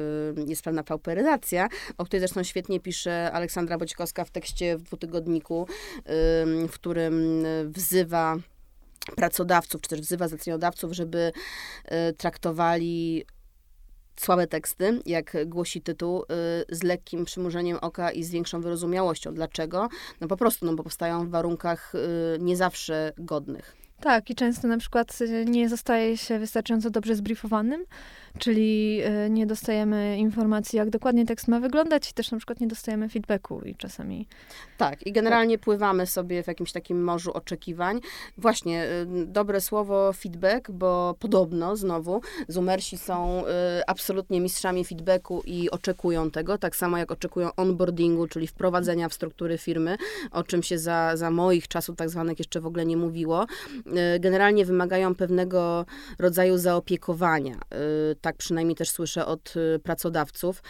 jest 0.48 0.62
pewna 0.62 0.84
pauperyzacja, 0.84 1.68
o 1.98 2.06
której 2.06 2.20
zresztą 2.20 2.44
świetnie 2.44 2.80
pisze 2.80 3.32
Aleksandra 3.32 3.78
Boćkowska 3.78 4.26
w 4.26 4.32
tekście 4.32 4.78
w 4.78 4.82
dwutygodniku, 4.82 5.68
w 6.68 6.74
którym 6.74 7.46
wzywa 7.66 8.36
pracodawców, 9.16 9.82
czy 9.82 9.90
też 9.90 10.02
wzywa 10.02 10.28
zleceniodawców, 10.28 10.94
żeby 10.94 11.32
traktowali 12.18 13.26
słabe 14.22 14.48
teksty, 14.48 15.00
jak 15.06 15.38
głosi 15.46 15.82
tytuł, 15.82 16.24
y, 16.24 16.26
z 16.76 16.84
lekkim 16.84 17.26
przymurzeniem 17.26 17.78
oka 17.82 18.12
i 18.12 18.24
z 18.24 18.32
większą 18.32 18.62
wyrozumiałością. 18.62 19.34
Dlaczego? 19.34 19.90
No 20.22 20.28
po 20.28 20.38
prostu, 20.38 20.66
no 20.66 20.74
bo 20.74 20.84
powstają 20.84 21.28
w 21.28 21.30
warunkach 21.30 21.96
y, 21.96 22.00
nie 22.40 22.58
zawsze 22.58 23.14
godnych. 23.18 23.76
Tak, 24.00 24.30
i 24.30 24.36
często 24.36 24.68
na 24.68 24.78
przykład 24.78 25.22
y, 25.22 25.46
nie 25.46 25.70
zostaje 25.70 26.18
się 26.18 26.40
wystarczająco 26.40 26.90
dobrze 26.90 27.16
zbriefowanym, 27.16 27.86
czyli 28.38 29.02
y, 29.26 29.30
nie 29.30 29.46
dostajemy 29.46 30.18
informacji, 30.18 30.78
jak 30.78 30.90
dokładnie 30.90 31.26
tekst 31.26 31.48
ma 31.48 31.60
wyglądać 31.60 32.12
i 32.12 32.14
też 32.14 32.32
na 32.32 32.38
przykład 32.38 32.60
nie 32.60 32.68
dostajemy 32.68 33.10
feedbacku 33.10 33.62
i 33.62 33.76
czasami... 33.76 34.28
Tak, 34.78 35.08
i 35.08 35.12
generalnie 35.12 35.58
tak. 35.58 35.66
pływamy 35.66 36.06
sobie 36.06 36.44
w 36.44 36.48
jakimś 36.48 36.72
takim 36.72 37.04
morzu 37.04 37.34
oczekiwań. 37.34 38.00
Właśnie, 38.38 38.86
y, 38.86 39.26
dobre 39.26 39.62
słowo 39.62 40.14
feedback, 40.14 40.72
bo 40.72 41.16
podobno, 41.20 41.76
znowu, 41.76 42.22
Zumersi 42.48 42.98
są 42.98 43.44
absolutnie 43.88 44.42
mistrzami 44.42 44.86
feedbacku 44.86 45.42
i 45.46 45.70
oczekują 45.70 46.32
tego, 46.32 46.58
tak 46.58 46.76
samo 46.76 46.98
jak 46.98 47.12
oczekują 47.12 47.50
onboardingu, 47.58 48.28
czyli 48.28 48.48
wprowadzenia 48.48 49.10
w 49.10 49.14
struktury 49.14 49.58
firmy, 49.58 49.98
o 50.32 50.44
czym 50.44 50.64
się 50.64 50.80
za, 50.80 51.18
za 51.18 51.32
moich 51.32 51.68
czasów 51.68 51.96
tak 51.96 52.10
zwanych 52.10 52.40
jeszcze 52.40 52.62
w 52.62 52.66
ogóle 52.66 52.86
nie 52.86 52.98
mówiło. 52.98 53.46
Y, 54.16 54.20
generalnie 54.20 54.66
wymagają 54.66 55.16
pewnego 55.16 55.86
rodzaju 56.20 56.58
zaopiekowania. 56.58 57.56
Y, 58.28 58.38
tak 58.38 58.38
przynajmniej 58.38 58.76
też 58.76 58.90
słyszę 58.90 59.26
od 59.26 59.54
y, 59.56 59.80
pracodawców. 59.80 60.64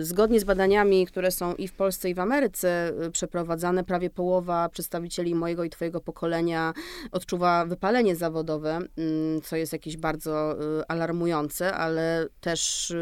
Zgodnie 0.00 0.40
z 0.40 0.44
badaniami, 0.44 1.06
które 1.06 1.30
są 1.30 1.54
i 1.54 1.68
w 1.68 1.72
Polsce, 1.72 2.10
i 2.10 2.14
w 2.14 2.18
Ameryce 2.18 2.92
przeprowadzane, 3.12 3.84
prawie 3.84 4.10
połowa 4.10 4.68
przedstawicieli 4.68 5.34
mojego 5.34 5.64
i 5.64 5.70
twojego 5.70 6.00
pokolenia 6.00 6.72
odczuwa 7.12 7.66
wypalenie 7.66 8.16
zawodowe, 8.16 8.78
mm, 8.96 9.42
co 9.42 9.56
jest 9.56 9.72
jakieś 9.72 9.96
bardzo 9.96 10.56
alarmujące, 10.88 11.74
ale 11.74 12.26
też 12.40 12.92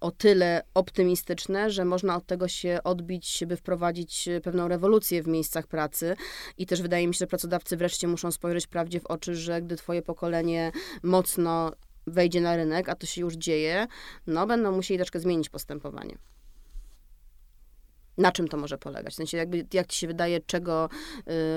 o 0.00 0.10
tyle 0.10 0.62
optymistyczne, 0.74 1.70
że 1.70 1.84
można 1.84 2.16
od 2.16 2.26
tego 2.26 2.48
się 2.48 2.78
odbić, 2.84 3.44
by 3.46 3.56
wprowadzić 3.56 4.28
pewną 4.42 4.68
rewolucję 4.68 5.22
w 5.22 5.26
miejscach 5.26 5.66
pracy. 5.66 6.16
I 6.58 6.66
też 6.66 6.82
wydaje 6.82 7.08
mi 7.08 7.14
się, 7.14 7.18
że 7.18 7.26
pracodawcy 7.26 7.76
wreszcie 7.76 8.08
muszą 8.08 8.30
spojrzeć 8.30 8.66
prawdzie 8.66 9.00
w 9.00 9.06
oczy, 9.06 9.34
że 9.34 9.62
gdy 9.62 9.76
twoje 9.76 10.02
pokolenie 10.02 10.72
mocno 11.02 11.72
wejdzie 12.06 12.40
na 12.40 12.56
rynek, 12.56 12.88
a 12.88 12.94
to 12.94 13.06
się 13.06 13.20
już 13.20 13.34
dzieje, 13.34 13.86
no 14.26 14.46
będą 14.46 14.72
musieli 14.72 14.98
troszkę 14.98 15.20
zmienić 15.20 15.48
postępowanie. 15.48 16.18
Na 18.18 18.32
czym 18.32 18.48
to 18.48 18.56
może 18.56 18.78
polegać? 18.78 19.12
W 19.12 19.16
sensie, 19.16 19.36
jakby, 19.36 19.66
jak 19.72 19.86
ci 19.86 19.98
się 19.98 20.06
wydaje, 20.06 20.40
czego, 20.40 20.88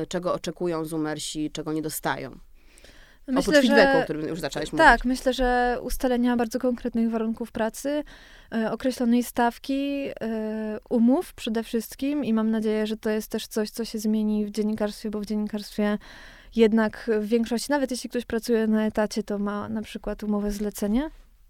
y, 0.04 0.08
czego 0.08 0.34
oczekują 0.34 0.86
zumersi, 0.86 1.52
czego 1.52 1.74
nie 1.74 1.82
dostają? 1.82 2.40
Myślę, 3.32 3.60
Oprócz 3.60 3.70
feedbacku, 3.70 4.00
o 4.00 4.04
którym 4.04 4.28
już 4.28 4.40
zaczęłaś 4.40 4.72
mówić. 4.72 4.86
Tak, 4.86 5.06
myślę, 5.06 5.34
że 5.34 5.78
ustalenia 5.82 6.38
bardzo 6.38 6.60
konkretnych 6.60 7.12
warunków 7.12 7.52
pracy, 7.52 8.04
e, 8.52 8.72
określonej 8.72 9.24
stawki, 9.24 10.10
e, 10.22 10.80
umów 10.90 11.34
przede 11.34 11.64
wszystkim 11.64 12.26
i 12.26 12.34
mam 12.34 12.52
nadzieję, 12.52 12.88
że 12.88 12.98
to 12.98 13.10
jest 13.10 13.32
też 13.32 13.48
coś, 13.48 13.70
co 13.70 13.86
się 13.86 14.00
zmieni 14.00 14.46
w 14.46 14.52
dziennikarstwie, 14.52 15.10
bo 15.10 15.20
w 15.20 15.26
dziennikarstwie 15.26 15.98
jednak 16.56 17.12
w 17.22 17.26
większości, 17.26 17.72
nawet 17.72 17.92
jeśli 17.92 18.10
ktoś 18.10 18.26
pracuje 18.26 18.68
na 18.68 18.86
etacie, 18.86 19.24
to 19.24 19.40
ma 19.40 19.70
na 19.70 19.82
przykład 19.82 20.24
umowę 20.24 20.52
zlecenie. 20.52 21.10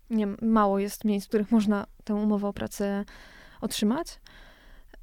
Nie, 0.10 0.28
mało 0.42 0.80
jest 0.80 1.06
miejsc, 1.06 1.26
w 1.26 1.30
których 1.30 1.52
można 1.52 1.86
tę 2.04 2.16
umowę 2.16 2.48
o 2.48 2.54
pracę 2.54 3.06
otrzymać. 3.62 4.20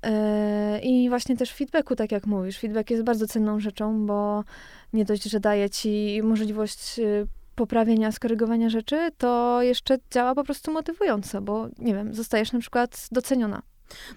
E, 0.03 0.81
I 0.83 1.09
właśnie 1.09 1.37
też 1.37 1.53
feedbacku, 1.53 1.97
tak 1.97 2.12
jak 2.12 2.26
mówisz. 2.26 2.59
Feedback 2.59 2.91
jest 2.91 3.03
bardzo 3.03 3.26
cenną 3.26 3.61
rzeczą, 3.61 4.07
bo 4.07 4.45
nie 4.93 5.05
dość, 5.05 5.25
że 5.25 5.41
daje 5.41 5.71
ci 5.71 6.21
możliwość 6.23 6.99
y, 6.99 7.26
poprawienia, 7.55 8.12
skorygowania 8.12 8.71
rzeczy, 8.71 9.11
to 9.19 9.62
jeszcze 9.62 9.99
działa 10.11 10.35
po 10.35 10.45
prostu 10.45 10.73
motywująco, 10.73 11.43
bo 11.43 11.69
nie 11.79 11.95
wiem, 11.95 12.15
zostajesz 12.15 12.53
na 12.53 12.61
przykład 12.61 13.09
doceniona. 13.12 13.62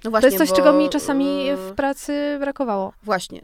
No 0.03 0.09
właśnie, 0.11 0.29
to 0.29 0.35
jest 0.35 0.37
coś, 0.37 0.49
bo, 0.49 0.55
czego 0.55 0.73
mi 0.73 0.89
czasami 0.89 1.55
w 1.55 1.73
pracy 1.75 2.37
brakowało. 2.39 2.93
Właśnie. 3.03 3.41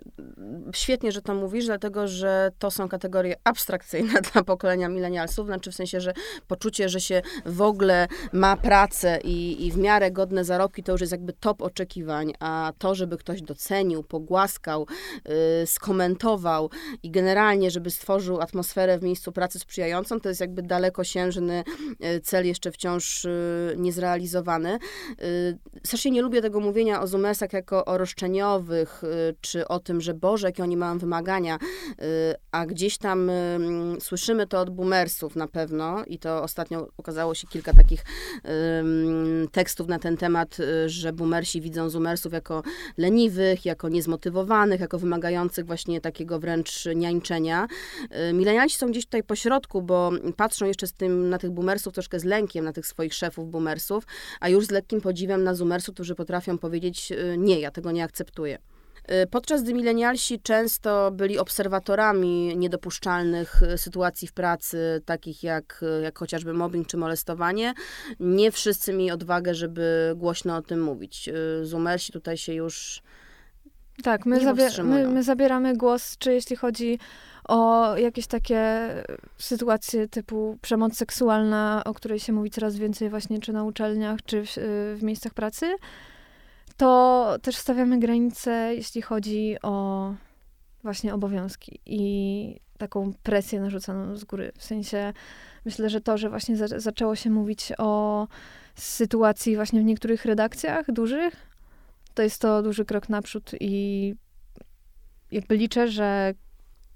Świetnie, 0.74 1.12
że 1.12 1.22
to 1.22 1.36
mówisz, 1.36 1.66
dlatego 1.66 2.08
że 2.08 2.52
to 2.60 2.72
są 2.72 2.90
kategorie 2.90 3.36
abstrakcyjne 3.44 4.22
dla 4.34 4.44
pokolenia 4.44 4.90
milenialsów, 4.90 5.48
znaczy 5.48 5.72
w 5.72 5.76
sensie, 5.76 6.02
że 6.02 6.14
poczucie, 6.48 6.90
że 6.90 7.02
się 7.02 7.22
w 7.46 7.62
ogóle 7.62 8.08
ma 8.34 8.58
pracę 8.58 9.20
i, 9.24 9.68
i 9.68 9.72
w 9.72 9.78
miarę 9.78 10.12
godne 10.12 10.44
zarobki, 10.44 10.84
to 10.84 10.92
już 10.92 11.02
jest 11.02 11.12
jakby 11.12 11.34
top 11.34 11.62
oczekiwań, 11.62 12.34
a 12.40 12.74
to, 12.78 12.96
żeby 12.96 13.18
ktoś 13.18 13.42
docenił, 13.42 14.04
pogłaskał, 14.04 14.88
yy, 15.26 15.34
skomentował 15.66 16.70
i 17.04 17.12
generalnie, 17.12 17.72
żeby 17.72 17.92
stworzył 17.92 18.42
atmosferę 18.42 19.00
w 19.00 19.04
miejscu 19.04 19.32
pracy 19.32 19.60
sprzyjającą, 19.60 20.20
to 20.20 20.30
jest 20.30 20.42
jakby 20.42 20.62
dalekosiężny 20.62 21.64
y, 22.06 22.22
cel 22.22 22.46
jeszcze 22.46 22.72
wciąż 22.72 23.24
yy, 23.24 23.76
niezrealizowany. 23.78 24.80
Yy, 25.10 25.58
strasznie 25.84 26.12
nie 26.16 26.22
lubię 26.22 26.42
tego 26.42 26.60
mówienia 26.60 27.02
o 27.02 27.08
Zumersach 27.08 27.54
jako 27.54 27.86
o 27.86 27.98
roszczeniowych, 27.98 29.04
y, 29.04 29.36
czy 29.42 29.68
o 29.68 29.80
tym, 29.80 30.02
że 30.02 30.14
Boże, 30.14 30.48
jakie 30.48 30.64
oni 30.64 30.78
mają 30.78 30.98
wymagania, 30.98 31.56
y, 31.56 31.96
a 32.52 32.66
gdzieś 32.66 32.98
tam 32.98 33.30
y, 33.30 33.58
słyszymy 34.00 34.48
to 34.48 34.60
od 34.60 34.70
boomersów 34.70 35.36
na 35.36 35.48
pewno 35.48 36.06
i 36.06 36.20
to 36.20 36.44
ostatnio 36.44 36.88
okazało 36.98 37.36
się 37.36 37.48
kilka 37.48 37.74
takich 37.74 38.04
tekstów 39.52 39.88
na 39.88 40.00
ten 40.00 40.18
temat, 40.18 40.58
że 40.86 41.14
boomersi 41.14 41.62
widzą 41.62 41.90
Zumersów 41.90 42.34
jako 42.34 42.64
leniwych, 42.98 43.66
jako 43.66 43.90
niezmotywowanych, 43.90 44.80
jako 44.80 45.00
wymagających 45.00 45.66
właśnie 45.66 46.02
takiego 46.02 46.40
wręcz 46.40 46.86
niańczenia. 46.96 47.68
Milenialsi 48.34 48.78
są 48.78 48.88
gdzieś 48.88 49.06
tutaj 49.06 49.24
po 49.24 49.36
środku, 49.36 49.82
bo 49.82 50.12
patrzą 50.38 50.66
jeszcze 50.66 50.88
z 50.88 50.94
tym 50.94 51.30
na 51.30 51.38
tych 51.38 51.52
boomersów 51.52 51.94
troszkę 51.94 52.20
z 52.20 52.24
lękiem, 52.24 52.66
na 52.66 52.74
tych 52.74 52.88
swoich 52.88 53.14
szefów 53.14 53.52
boomersów, 53.52 54.04
a 54.40 54.50
już 54.50 54.66
z 54.66 54.72
lekkim 54.72 55.02
podziwem 55.02 55.44
na 55.44 55.54
Zumersów, 55.54 55.96
którzy 56.06 56.16
potrafią 56.16 56.58
powiedzieć, 56.58 57.12
y, 57.12 57.36
nie, 57.38 57.60
ja 57.60 57.72
tego 57.72 57.92
nie 57.92 58.04
akceptuję. 58.04 58.58
Y, 59.24 59.28
podczas 59.28 59.64
gdy 59.64 59.74
milenialsi 59.74 60.40
często 60.40 61.12
byli 61.12 61.38
obserwatorami 61.38 62.58
niedopuszczalnych 62.58 63.62
y, 63.62 63.78
sytuacji 63.78 64.28
w 64.28 64.34
pracy, 64.34 65.02
takich 65.06 65.44
jak, 65.44 65.86
jak 66.04 66.20
chociażby 66.20 66.54
mobbing 66.54 66.88
czy 66.88 66.98
molestowanie, 66.98 67.74
nie 68.20 68.52
wszyscy 68.52 68.94
mieli 68.94 69.12
odwagę, 69.12 69.54
żeby 69.56 70.14
głośno 70.16 70.56
o 70.56 70.62
tym 70.62 70.84
mówić. 70.84 71.30
Zumersi 71.64 72.12
tutaj 72.12 72.38
się 72.38 72.54
już. 72.54 73.02
Tak, 74.04 74.26
my, 74.26 74.44
zabier 74.44 74.84
my, 74.84 75.08
my 75.08 75.24
zabieramy 75.24 75.78
głos, 75.78 76.18
czy 76.18 76.34
jeśli 76.34 76.56
chodzi 76.56 77.00
o 77.48 77.94
jakieś 77.98 78.28
takie 78.28 78.90
sytuacje 79.38 80.08
typu 80.08 80.58
przemoc 80.62 80.98
seksualna, 80.98 81.82
o 81.86 81.94
której 81.94 82.20
się 82.20 82.34
mówi 82.34 82.50
coraz 82.50 82.76
więcej 82.76 83.10
właśnie 83.10 83.40
czy 83.40 83.54
na 83.54 83.64
uczelniach, 83.64 84.20
czy 84.26 84.46
w, 84.46 84.56
w 85.00 85.04
miejscach 85.04 85.34
pracy, 85.34 85.76
to 86.78 87.38
też 87.42 87.56
stawiamy 87.56 88.00
granice, 88.00 88.76
jeśli 88.76 89.02
chodzi 89.02 89.56
o 89.64 90.14
właśnie 90.84 91.14
obowiązki 91.14 91.80
i 91.86 92.60
taką 92.78 93.14
presję 93.24 93.60
narzucaną 93.60 94.16
z 94.16 94.24
góry. 94.24 94.52
W 94.58 94.64
sensie 94.64 95.14
myślę, 95.66 95.90
że 95.90 96.02
to, 96.02 96.18
że 96.18 96.30
właśnie 96.30 96.58
za, 96.58 96.68
zaczęło 96.80 97.16
się 97.16 97.30
mówić 97.30 97.74
o 97.78 98.28
sytuacji 98.76 99.56
właśnie 99.56 99.82
w 99.82 99.86
niektórych 99.86 100.26
redakcjach 100.26 100.92
dużych, 100.92 101.34
to 102.14 102.24
jest 102.24 102.42
to 102.42 102.62
duży 102.62 102.86
krok 102.86 103.10
naprzód 103.10 103.52
i 103.60 104.16
jakby 105.32 105.58
liczę, 105.58 105.88
że 105.88 106.34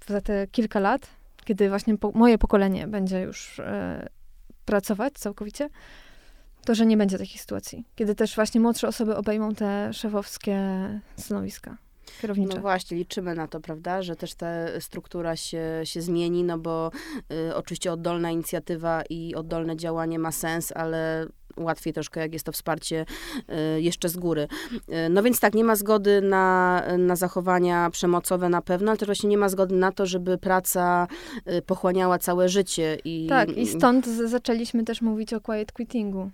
za 0.09 0.21
te 0.21 0.47
kilka 0.47 0.79
lat, 0.79 1.07
kiedy 1.45 1.69
właśnie 1.69 1.97
po, 1.97 2.11
moje 2.11 2.37
pokolenie 2.37 2.87
będzie 2.87 3.21
już 3.21 3.59
e, 3.59 4.09
pracować 4.65 5.13
całkowicie, 5.13 5.69
to, 6.65 6.75
że 6.75 6.85
nie 6.85 6.97
będzie 6.97 7.17
takich 7.17 7.41
sytuacji, 7.41 7.85
kiedy 7.95 8.15
też 8.15 8.35
właśnie 8.35 8.61
młodsze 8.61 8.87
osoby 8.87 9.15
obejmą 9.15 9.55
te 9.55 9.93
szefowskie 9.93 10.59
stanowiska 11.17 11.77
kierownicze. 12.21 12.55
No 12.55 12.61
właśnie, 12.61 12.97
liczymy 12.97 13.35
na 13.35 13.47
to, 13.47 13.59
prawda, 13.59 14.01
że 14.01 14.15
też 14.15 14.35
ta 14.35 14.47
struktura 14.79 15.35
się, 15.35 15.81
się 15.83 16.01
zmieni, 16.01 16.43
no 16.43 16.57
bo 16.57 16.91
y, 17.49 17.55
oczywiście 17.55 17.91
oddolna 17.91 18.31
inicjatywa 18.31 19.03
i 19.09 19.35
oddolne 19.35 19.75
działanie 19.75 20.19
ma 20.19 20.31
sens, 20.31 20.71
ale 20.71 21.27
łatwiej 21.59 21.93
troszkę, 21.93 22.19
jak 22.19 22.33
jest 22.33 22.45
to 22.45 22.51
wsparcie 22.51 23.05
y, 23.75 23.81
jeszcze 23.81 24.09
z 24.09 24.17
góry. 24.17 24.47
Y, 24.73 25.09
no 25.09 25.23
więc 25.23 25.39
tak, 25.39 25.53
nie 25.53 25.63
ma 25.63 25.75
zgody 25.75 26.21
na, 26.21 26.83
na 26.97 27.15
zachowania 27.15 27.89
przemocowe 27.89 28.49
na 28.49 28.61
pewno, 28.61 28.91
ale 28.91 28.97
też 28.97 29.07
właśnie 29.07 29.29
nie 29.29 29.37
ma 29.37 29.49
zgody 29.49 29.75
na 29.75 29.91
to, 29.91 30.05
żeby 30.05 30.37
praca 30.37 31.07
y, 31.51 31.61
pochłaniała 31.61 32.17
całe 32.17 32.49
życie. 32.49 32.97
I, 33.05 33.27
tak, 33.29 33.57
i 33.57 33.67
stąd 33.67 34.05
zaczęliśmy 34.07 34.83
też 34.83 35.01
mówić 35.01 35.33
o 35.33 35.41
quiet 35.41 35.71
quittingu. 35.71 36.31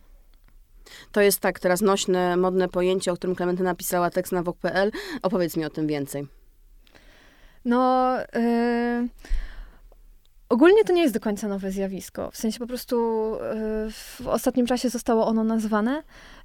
To 1.11 1.21
jest 1.21 1.39
tak 1.39 1.59
teraz 1.59 1.81
nośne, 1.81 2.37
modne 2.37 2.69
pojęcie, 2.69 3.11
o 3.11 3.15
którym 3.15 3.35
Klementyna 3.35 3.75
pisała 3.75 4.09
tekst 4.09 4.33
na 4.33 4.43
wok.pl. 4.43 4.91
Opowiedz 5.21 5.57
mi 5.57 5.65
o 5.65 5.69
tym 5.69 5.87
więcej. 5.87 6.27
No, 7.65 8.15
yy, 8.35 9.09
ogólnie 10.49 10.83
to 10.83 10.93
nie 10.93 11.01
jest 11.01 11.13
do 11.13 11.19
końca 11.19 11.47
nowe 11.47 11.71
zjawisko. 11.71 12.31
W 12.31 12.37
sensie 12.37 12.59
po 12.59 12.67
prostu 12.67 13.31
yy, 13.31 13.91
w 13.91 14.21
ostatnim 14.27 14.65
czasie 14.65 14.89
zostało 14.89 15.27
ono 15.27 15.43
nazwane. 15.43 16.03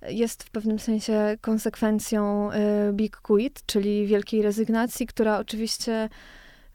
Jest 0.09 0.43
w 0.43 0.51
pewnym 0.51 0.79
sensie 0.79 1.37
konsekwencją 1.41 2.51
yy, 2.53 2.93
Big 2.93 3.17
Quit, 3.17 3.67
czyli 3.67 4.07
wielkiej 4.07 4.43
rezygnacji, 4.43 5.07
która 5.07 5.39
oczywiście 5.39 6.09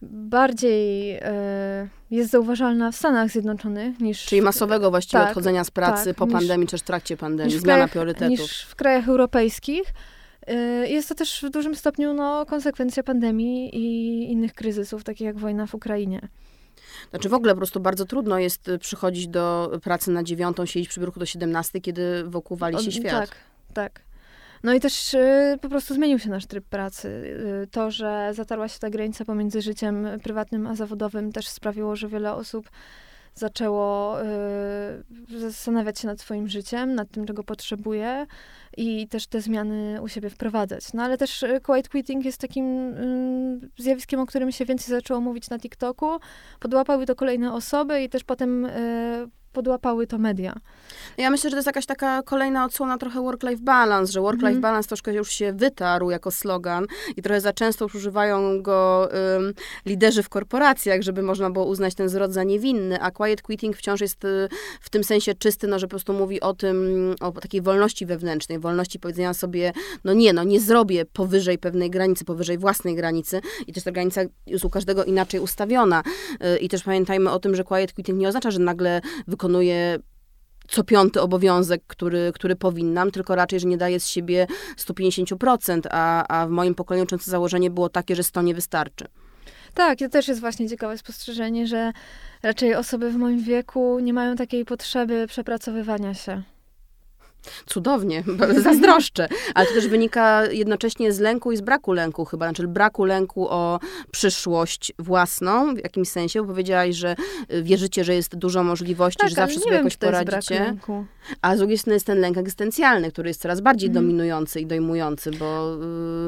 bardziej 0.01 1.11
e, 1.21 1.87
jest 2.11 2.31
zauważalna 2.31 2.91
w 2.91 2.95
Stanach 2.95 3.29
Zjednoczonych 3.29 3.99
niż... 3.99 4.25
Czyli 4.25 4.41
masowego 4.41 4.89
właściwie 4.89 5.19
tak, 5.19 5.29
odchodzenia 5.29 5.63
z 5.63 5.71
pracy 5.71 6.05
tak, 6.05 6.15
po 6.15 6.25
niż, 6.25 6.33
pandemii 6.33 6.67
czy 6.67 6.77
w 6.77 6.83
trakcie 6.83 7.17
pandemii, 7.17 7.51
zmiana 7.51 7.63
krajach, 7.63 7.91
priorytetów. 7.91 8.29
Niż 8.29 8.61
w 8.61 8.75
krajach 8.75 9.09
europejskich. 9.09 9.93
E, 10.47 10.53
jest 10.87 11.09
to 11.09 11.15
też 11.15 11.43
w 11.43 11.49
dużym 11.49 11.75
stopniu 11.75 12.13
no, 12.13 12.45
konsekwencja 12.45 13.03
pandemii 13.03 13.75
i 13.75 14.31
innych 14.31 14.53
kryzysów, 14.53 15.03
takich 15.03 15.25
jak 15.25 15.37
wojna 15.37 15.67
w 15.67 15.75
Ukrainie. 15.75 16.27
Znaczy 17.09 17.29
w 17.29 17.33
ogóle 17.33 17.53
po 17.53 17.57
prostu 17.57 17.79
bardzo 17.79 18.05
trudno 18.05 18.39
jest 18.39 18.71
przychodzić 18.79 19.27
do 19.27 19.71
pracy 19.83 20.11
na 20.11 20.23
dziewiątą, 20.23 20.65
siedzieć 20.65 20.89
przy 20.89 20.99
biurku 20.99 21.19
do 21.19 21.25
17, 21.25 21.81
kiedy 21.81 22.23
wokół 22.23 22.57
wali 22.57 22.83
się 22.83 22.91
świat. 22.91 23.29
Tak, 23.29 23.35
tak. 23.73 24.04
No 24.65 24.73
i 24.73 24.79
też 24.79 25.13
y, 25.13 25.57
po 25.61 25.69
prostu 25.69 25.93
zmienił 25.93 26.19
się 26.19 26.29
nasz 26.29 26.45
tryb 26.45 26.65
pracy. 26.65 27.07
Y, 27.63 27.67
to, 27.67 27.91
że 27.91 28.31
zatarła 28.33 28.67
się 28.67 28.79
ta 28.79 28.89
granica 28.89 29.25
pomiędzy 29.25 29.61
życiem 29.61 30.07
prywatnym 30.23 30.67
a 30.67 30.75
zawodowym 30.75 31.31
też 31.31 31.47
sprawiło, 31.47 31.95
że 31.95 32.07
wiele 32.07 32.33
osób 32.33 32.69
zaczęło 33.35 34.17
y, 34.21 35.39
zastanawiać 35.39 35.99
się 35.99 36.07
nad 36.07 36.21
swoim 36.21 36.47
życiem, 36.47 36.95
nad 36.95 37.11
tym, 37.11 37.25
czego 37.25 37.43
potrzebuje 37.43 38.25
i 38.77 39.07
też 39.07 39.27
te 39.27 39.41
zmiany 39.41 40.01
u 40.01 40.07
siebie 40.07 40.29
wprowadzać. 40.29 40.93
No 40.93 41.03
ale 41.03 41.17
też 41.17 41.45
quiet 41.63 41.89
quitting 41.89 42.25
jest 42.25 42.41
takim 42.41 42.95
zjawiskiem, 43.77 44.19
o 44.19 44.25
którym 44.25 44.51
się 44.51 44.65
więcej 44.65 44.89
zaczęło 44.89 45.21
mówić 45.21 45.49
na 45.49 45.59
TikToku. 45.59 46.19
Podłapały 46.59 47.05
to 47.05 47.15
kolejne 47.15 47.53
osoby 47.53 48.01
i 48.01 48.09
też 48.09 48.23
potem 48.23 48.67
podłapały 49.55 50.07
to 50.07 50.17
media. 50.17 50.55
Ja 51.17 51.29
myślę, 51.29 51.49
że 51.49 51.51
to 51.53 51.57
jest 51.57 51.67
jakaś 51.67 51.85
taka 51.85 52.23
kolejna 52.23 52.65
odsłona 52.65 52.97
trochę 52.97 53.21
work-life 53.21 53.63
balance, 53.63 54.11
że 54.11 54.21
work-life 54.21 54.49
mm. 54.49 54.61
balance 54.61 54.87
troszkę 54.87 55.13
już 55.13 55.31
się 55.31 55.53
wytarł 55.53 56.09
jako 56.09 56.31
slogan 56.31 56.85
i 57.17 57.21
trochę 57.21 57.41
za 57.41 57.53
często 57.53 57.85
już 57.85 57.95
używają 57.95 58.61
go 58.61 59.09
um, 59.33 59.53
liderzy 59.85 60.23
w 60.23 60.29
korporacjach, 60.29 61.01
żeby 61.01 61.21
można 61.21 61.49
było 61.49 61.65
uznać 61.65 61.95
ten 61.95 62.09
zwrot 62.09 62.33
za 62.33 62.43
niewinny, 62.43 63.01
a 63.01 63.11
quiet 63.11 63.41
quitting 63.41 63.77
wciąż 63.77 64.01
jest 64.01 64.25
y, 64.25 64.49
w 64.81 64.89
tym 64.89 65.03
sensie 65.03 65.33
czysty, 65.35 65.67
no, 65.67 65.79
że 65.79 65.87
po 65.87 65.89
prostu 65.89 66.13
mówi 66.13 66.41
o 66.41 66.53
tym, 66.53 67.15
o 67.19 67.31
takiej 67.31 67.61
wolności 67.61 68.05
wewnętrznej, 68.05 68.59
wolności 68.59 68.99
powiedzenia 68.99 69.33
sobie, 69.33 69.73
no 70.03 70.13
nie, 70.13 70.33
no 70.33 70.43
nie 70.43 70.59
zrobię 70.59 71.05
powyżej 71.05 71.57
pewnej 71.57 71.89
granicy, 71.89 72.25
powyżej 72.25 72.57
własnej 72.57 72.95
granicy 72.95 73.41
i 73.67 73.73
też 73.73 73.83
ta 73.83 73.91
granica 73.91 74.21
jest 74.47 74.65
u 74.65 74.69
każdego 74.69 75.03
inaczej 75.03 75.39
ustawiona. 75.39 76.03
Y, 76.55 76.57
I 76.57 76.69
też 76.69 76.83
pamiętajmy 76.83 77.31
o 77.31 77.39
tym, 77.39 77.55
że 77.55 77.63
quiet 77.63 77.93
quitting 77.93 78.19
nie 78.19 78.27
oznacza, 78.27 78.51
że 78.51 78.59
nagle 78.59 79.01
wykonujemy 79.27 79.44
wykonuję 79.45 79.99
co 80.67 80.83
piąty 80.83 81.21
obowiązek, 81.21 81.81
który, 81.87 82.31
który 82.35 82.55
powinnam, 82.55 83.11
tylko 83.11 83.35
raczej, 83.35 83.59
że 83.59 83.67
nie 83.67 83.77
daję 83.77 83.99
z 83.99 84.07
siebie 84.07 84.47
150%, 84.77 85.81
a, 85.91 86.27
a 86.27 86.47
w 86.47 86.49
moim 86.49 86.75
pokoleniu 86.75 87.05
często 87.05 87.31
założenie 87.31 87.69
było 87.69 87.89
takie, 87.89 88.15
że 88.15 88.23
100 88.23 88.41
nie 88.41 88.55
wystarczy. 88.55 89.05
Tak, 89.73 89.99
to 89.99 90.09
też 90.09 90.27
jest 90.27 90.39
właśnie 90.39 90.69
ciekawe 90.69 90.97
spostrzeżenie, 90.97 91.67
że 91.67 91.91
raczej 92.43 92.75
osoby 92.75 93.11
w 93.11 93.15
moim 93.15 93.43
wieku 93.43 93.99
nie 93.99 94.13
mają 94.13 94.35
takiej 94.35 94.65
potrzeby 94.65 95.25
przepracowywania 95.27 96.13
się. 96.13 96.43
Cudownie, 97.65 98.23
zazdroszczę. 98.63 99.27
Ale 99.55 99.67
to 99.67 99.73
też 99.73 99.87
wynika 99.87 100.45
jednocześnie 100.45 101.13
z 101.13 101.19
lęku 101.19 101.51
i 101.51 101.57
z 101.57 101.61
braku 101.61 101.93
lęku 101.93 102.25
chyba. 102.25 102.45
Znaczy 102.45 102.67
braku 102.67 103.05
lęku 103.05 103.47
o 103.49 103.79
przyszłość 104.11 104.93
własną 104.99 105.75
w 105.75 105.77
jakimś 105.77 106.09
sensie, 106.09 106.41
bo 106.41 106.47
powiedziałaś, 106.47 106.95
że 106.95 107.15
y, 107.53 107.63
wierzycie, 107.63 108.03
że 108.03 108.15
jest 108.15 108.35
dużo 108.35 108.63
możliwości, 108.63 109.19
tak, 109.19 109.29
że 109.29 109.35
zawsze 109.35 109.59
sobie 109.59 109.71
wiem, 109.71 109.77
jakoś 109.77 109.97
poradzicie. 109.97 110.75
A 111.41 111.55
z 111.55 111.59
drugiej 111.59 111.77
strony 111.77 111.93
jest 111.93 112.05
ten 112.05 112.19
lęk 112.19 112.37
egzystencjalny, 112.37 113.11
który 113.11 113.29
jest 113.29 113.41
coraz 113.41 113.61
bardziej 113.61 113.89
mhm. 113.89 114.05
dominujący 114.05 114.59
i 114.59 114.65
dojmujący, 114.65 115.31
bo, 115.31 115.75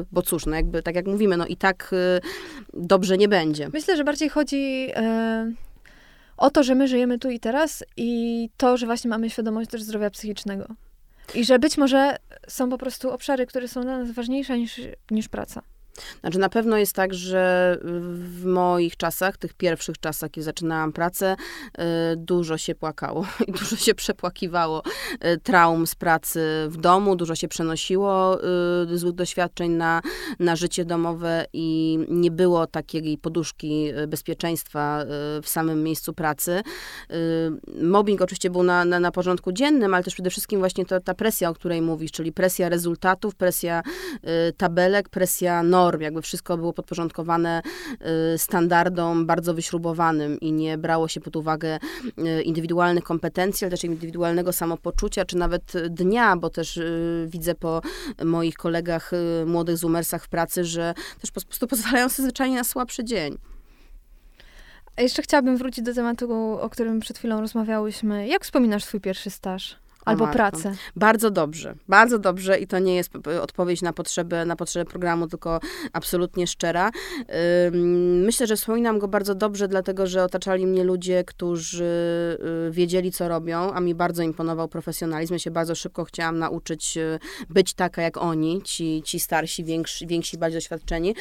y, 0.00 0.04
bo 0.12 0.22
cóż, 0.22 0.46
no 0.46 0.56
jakby 0.56 0.82
tak 0.82 0.94
jak 0.94 1.06
mówimy, 1.06 1.36
no 1.36 1.46
i 1.46 1.56
tak 1.56 1.90
y, 1.92 2.20
dobrze 2.74 3.18
nie 3.18 3.28
będzie. 3.28 3.68
Myślę, 3.72 3.96
że 3.96 4.04
bardziej 4.04 4.28
chodzi 4.28 4.88
o 6.36 6.50
to, 6.50 6.62
że 6.62 6.74
my 6.74 6.88
żyjemy 6.88 7.18
tu 7.18 7.30
i 7.30 7.40
teraz 7.40 7.84
i 7.96 8.50
to, 8.56 8.76
że 8.76 8.86
właśnie 8.86 9.10
mamy 9.10 9.30
świadomość 9.30 9.70
też 9.70 9.82
zdrowia 9.82 10.10
psychicznego. 10.10 10.66
I 11.34 11.44
że 11.44 11.58
być 11.58 11.78
może 11.78 12.16
są 12.48 12.70
po 12.70 12.78
prostu 12.78 13.10
obszary, 13.10 13.46
które 13.46 13.68
są 13.68 13.82
dla 13.82 13.98
nas 13.98 14.10
ważniejsze 14.10 14.58
niż, 14.58 14.80
niż 15.10 15.28
praca. 15.28 15.62
Znaczy 16.20 16.38
na 16.38 16.48
pewno 16.48 16.76
jest 16.76 16.92
tak, 16.92 17.14
że 17.14 17.78
w 17.82 18.44
moich 18.44 18.96
czasach, 18.96 19.36
tych 19.36 19.54
pierwszych 19.54 19.98
czasach, 19.98 20.30
kiedy 20.30 20.44
zaczynałam 20.44 20.92
pracę, 20.92 21.36
y, 21.78 21.82
dużo 22.16 22.58
się 22.58 22.74
płakało 22.74 23.26
i 23.48 23.52
dużo 23.52 23.76
się 23.76 23.94
przepłakiwało 23.94 24.82
y, 25.24 25.38
traum 25.42 25.86
z 25.86 25.94
pracy 25.94 26.40
w 26.68 26.76
domu, 26.76 27.16
dużo 27.16 27.34
się 27.34 27.48
przenosiło 27.48 28.38
y, 28.92 28.98
złych 28.98 29.14
doświadczeń 29.14 29.70
na, 29.72 30.02
na 30.38 30.56
życie 30.56 30.84
domowe 30.84 31.46
i 31.52 31.98
nie 32.08 32.30
było 32.30 32.66
takiej 32.66 33.18
poduszki 33.18 33.90
bezpieczeństwa 34.08 35.04
w 35.42 35.48
samym 35.48 35.82
miejscu 35.82 36.12
pracy. 36.12 36.62
Mobbing 37.82 38.22
oczywiście 38.22 38.50
był 38.50 38.62
na, 38.62 38.84
na, 38.84 39.00
na 39.00 39.10
porządku 39.10 39.52
dziennym, 39.52 39.94
ale 39.94 40.04
też 40.04 40.14
przede 40.14 40.30
wszystkim 40.30 40.60
właśnie 40.60 40.86
to, 40.86 41.00
ta 41.00 41.14
presja, 41.14 41.50
o 41.50 41.54
której 41.54 41.82
mówisz, 41.82 42.10
czyli 42.10 42.32
presja 42.32 42.68
rezultatów, 42.68 43.34
presja 43.34 43.82
tabelek, 44.56 45.08
presja 45.08 45.62
norm, 45.62 45.87
norm, 45.88 46.00
jakby 46.00 46.22
wszystko 46.22 46.56
było 46.56 46.72
podporządkowane 46.72 47.62
y, 48.34 48.38
standardom 48.38 49.26
bardzo 49.26 49.54
wyśrubowanym 49.54 50.40
i 50.40 50.52
nie 50.52 50.78
brało 50.78 51.08
się 51.08 51.20
pod 51.20 51.36
uwagę 51.36 51.78
y, 52.38 52.42
indywidualnych 52.42 53.04
kompetencji, 53.04 53.64
ale 53.64 53.70
też 53.70 53.84
indywidualnego 53.84 54.52
samopoczucia, 54.52 55.24
czy 55.24 55.36
nawet 55.36 55.72
dnia, 55.88 56.36
bo 56.36 56.50
też 56.50 56.76
y, 56.76 57.26
widzę 57.30 57.54
po 57.54 57.82
moich 58.24 58.54
kolegach 58.54 59.10
młodych 59.46 59.76
zoomersach 59.76 60.24
w 60.24 60.28
pracy, 60.28 60.64
że 60.64 60.94
też 61.20 61.30
po 61.30 61.40
prostu 61.40 61.66
pozwalają 61.72 62.08
sobie 62.08 62.24
zwyczajnie 62.24 62.56
na 62.56 62.64
słabszy 62.64 63.04
dzień. 63.04 63.38
Jeszcze 64.98 65.22
chciałabym 65.22 65.56
wrócić 65.56 65.84
do 65.84 65.94
tematu, 65.94 66.58
o 66.60 66.70
którym 66.70 67.00
przed 67.00 67.18
chwilą 67.18 67.40
rozmawiałyśmy. 67.40 68.28
Jak 68.28 68.44
wspominasz 68.44 68.84
swój 68.84 69.00
pierwszy 69.00 69.30
staż? 69.30 69.76
Albo 70.04 70.26
pracę. 70.26 70.74
Bardzo 70.96 71.30
dobrze, 71.30 71.74
bardzo 71.88 72.18
dobrze 72.18 72.58
i 72.58 72.66
to 72.66 72.78
nie 72.78 72.94
jest 72.96 73.10
odpowiedź 73.42 73.82
na 73.82 73.92
potrzeby, 73.92 74.44
na 74.44 74.56
potrzeby 74.56 74.90
programu, 74.90 75.26
tylko 75.26 75.60
absolutnie 75.92 76.46
szczera. 76.46 76.90
Myślę, 78.24 78.46
że 78.46 78.56
wspominam 78.56 78.98
go 78.98 79.08
bardzo 79.08 79.34
dobrze, 79.34 79.68
dlatego 79.68 80.06
że 80.06 80.24
otaczali 80.24 80.66
mnie 80.66 80.84
ludzie, 80.84 81.24
którzy 81.24 82.38
y, 82.68 82.70
wiedzieli, 82.70 83.12
co 83.12 83.28
robią, 83.28 83.72
a 83.72 83.80
mi 83.80 83.94
bardzo 83.94 84.22
imponował 84.22 84.68
profesjonalizm. 84.68 85.32
Ja 85.32 85.38
się 85.38 85.50
bardzo 85.50 85.74
szybko 85.74 86.04
chciałam 86.04 86.38
nauczyć 86.38 86.96
y, 86.96 87.18
być 87.50 87.74
taka 87.74 88.02
jak 88.02 88.16
oni, 88.16 88.62
ci, 88.62 89.02
ci 89.04 89.20
starsi, 89.20 89.64
więksi, 89.64 90.06
więksi, 90.06 90.38
bardziej 90.38 90.60
doświadczeni. 90.60 91.14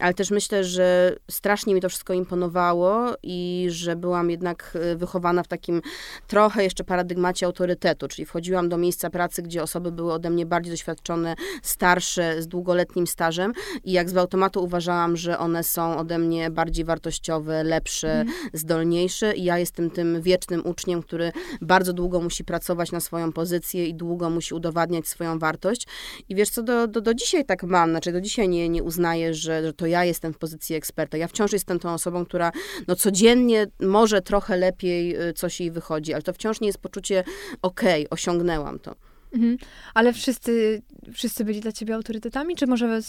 Ale 0.00 0.14
też 0.14 0.30
myślę, 0.30 0.64
że 0.64 1.16
strasznie 1.30 1.74
mi 1.74 1.80
to 1.80 1.88
wszystko 1.88 2.12
imponowało 2.12 3.14
i 3.22 3.66
że 3.70 3.96
byłam 3.96 4.30
jednak 4.30 4.78
y, 4.92 4.96
wychowana 4.96 5.42
w 5.42 5.48
takim 5.48 5.82
trochę 6.26 6.64
jeszcze 6.64 6.84
paradygmacie 6.84 7.46
autorytetu 7.46 7.81
czyli 8.08 8.26
wchodziłam 8.26 8.68
do 8.68 8.78
miejsca 8.78 9.10
pracy, 9.10 9.42
gdzie 9.42 9.62
osoby 9.62 9.92
były 9.92 10.12
ode 10.12 10.30
mnie 10.30 10.46
bardziej 10.46 10.72
doświadczone, 10.72 11.34
starsze, 11.62 12.42
z 12.42 12.48
długoletnim 12.48 13.06
stażem 13.06 13.52
i 13.84 13.92
jak 13.92 14.10
z 14.10 14.16
automatu 14.16 14.64
uważałam, 14.64 15.16
że 15.16 15.38
one 15.38 15.64
są 15.64 15.96
ode 15.96 16.18
mnie 16.18 16.50
bardziej 16.50 16.84
wartościowe, 16.84 17.64
lepsze, 17.64 18.12
mm. 18.12 18.34
zdolniejsze 18.52 19.34
i 19.34 19.44
ja 19.44 19.58
jestem 19.58 19.90
tym 19.90 20.22
wiecznym 20.22 20.66
uczniem, 20.66 21.02
który 21.02 21.32
bardzo 21.60 21.92
długo 21.92 22.20
musi 22.20 22.44
pracować 22.44 22.92
na 22.92 23.00
swoją 23.00 23.32
pozycję 23.32 23.86
i 23.86 23.94
długo 23.94 24.30
musi 24.30 24.54
udowadniać 24.54 25.08
swoją 25.08 25.38
wartość. 25.38 25.86
I 26.28 26.34
wiesz 26.34 26.50
co, 26.50 26.62
do, 26.62 26.86
do, 26.86 27.00
do 27.00 27.14
dzisiaj 27.14 27.44
tak 27.44 27.62
mam, 27.62 27.90
znaczy 27.90 28.12
do 28.12 28.20
dzisiaj 28.20 28.48
nie, 28.48 28.68
nie 28.68 28.82
uznaję, 28.82 29.34
że, 29.34 29.62
że 29.62 29.72
to 29.72 29.86
ja 29.86 30.04
jestem 30.04 30.32
w 30.32 30.38
pozycji 30.38 30.76
eksperta. 30.76 31.16
Ja 31.16 31.28
wciąż 31.28 31.52
jestem 31.52 31.78
tą 31.78 31.94
osobą, 31.94 32.24
która 32.24 32.52
no 32.88 32.96
codziennie 32.96 33.66
może 33.80 34.22
trochę 34.22 34.56
lepiej 34.56 35.28
y, 35.28 35.32
coś 35.32 35.60
jej 35.60 35.70
wychodzi, 35.70 36.14
ale 36.14 36.22
to 36.22 36.32
wciąż 36.32 36.60
nie 36.60 36.66
jest 36.66 36.78
poczucie, 36.78 37.24
okej, 37.72 38.06
okay, 38.06 38.10
osiągnęłam 38.10 38.78
to. 38.78 38.94
Mhm. 39.34 39.56
Ale 39.94 40.12
wszyscy, 40.12 40.82
wszyscy 41.12 41.44
byli 41.44 41.60
dla 41.60 41.72
ciebie 41.72 41.94
autorytetami, 41.94 42.56
czy 42.56 42.66
może 42.66 43.00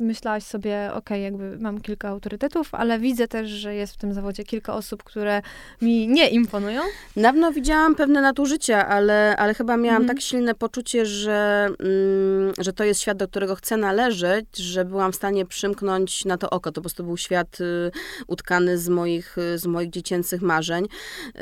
myślałaś 0.00 0.42
sobie, 0.42 0.90
ok, 0.94 1.10
jakby 1.10 1.58
mam 1.58 1.80
kilka 1.80 2.08
autorytetów, 2.08 2.74
ale 2.74 2.98
widzę 2.98 3.28
też, 3.28 3.50
że 3.50 3.74
jest 3.74 3.94
w 3.94 3.96
tym 3.96 4.14
zawodzie 4.14 4.44
kilka 4.44 4.74
osób, 4.74 5.02
które 5.02 5.42
mi 5.82 6.08
nie 6.08 6.28
imponują? 6.28 6.82
Na 7.16 7.32
pewno 7.32 7.52
widziałam 7.52 7.94
pewne 7.94 8.20
nadużycia, 8.22 8.88
ale, 8.88 9.36
ale 9.36 9.54
chyba 9.54 9.76
miałam 9.76 10.02
mhm. 10.02 10.16
tak 10.16 10.24
silne 10.24 10.54
poczucie, 10.54 11.06
że, 11.06 11.68
mm, 11.78 12.52
że 12.58 12.72
to 12.72 12.84
jest 12.84 13.00
świat, 13.00 13.18
do 13.18 13.28
którego 13.28 13.54
chcę 13.54 13.76
należeć, 13.76 14.56
że 14.56 14.84
byłam 14.84 15.12
w 15.12 15.16
stanie 15.16 15.46
przymknąć 15.46 16.24
na 16.24 16.38
to 16.38 16.50
oko. 16.50 16.72
To 16.72 16.74
po 16.74 16.80
prostu 16.80 17.04
był 17.04 17.16
świat 17.16 17.60
y, 17.60 17.90
utkany 18.26 18.78
z 18.78 18.88
moich, 18.88 19.36
z 19.56 19.66
moich 19.66 19.90
dziecięcych 19.90 20.42
marzeń. 20.42 20.84
Y, 20.84 21.38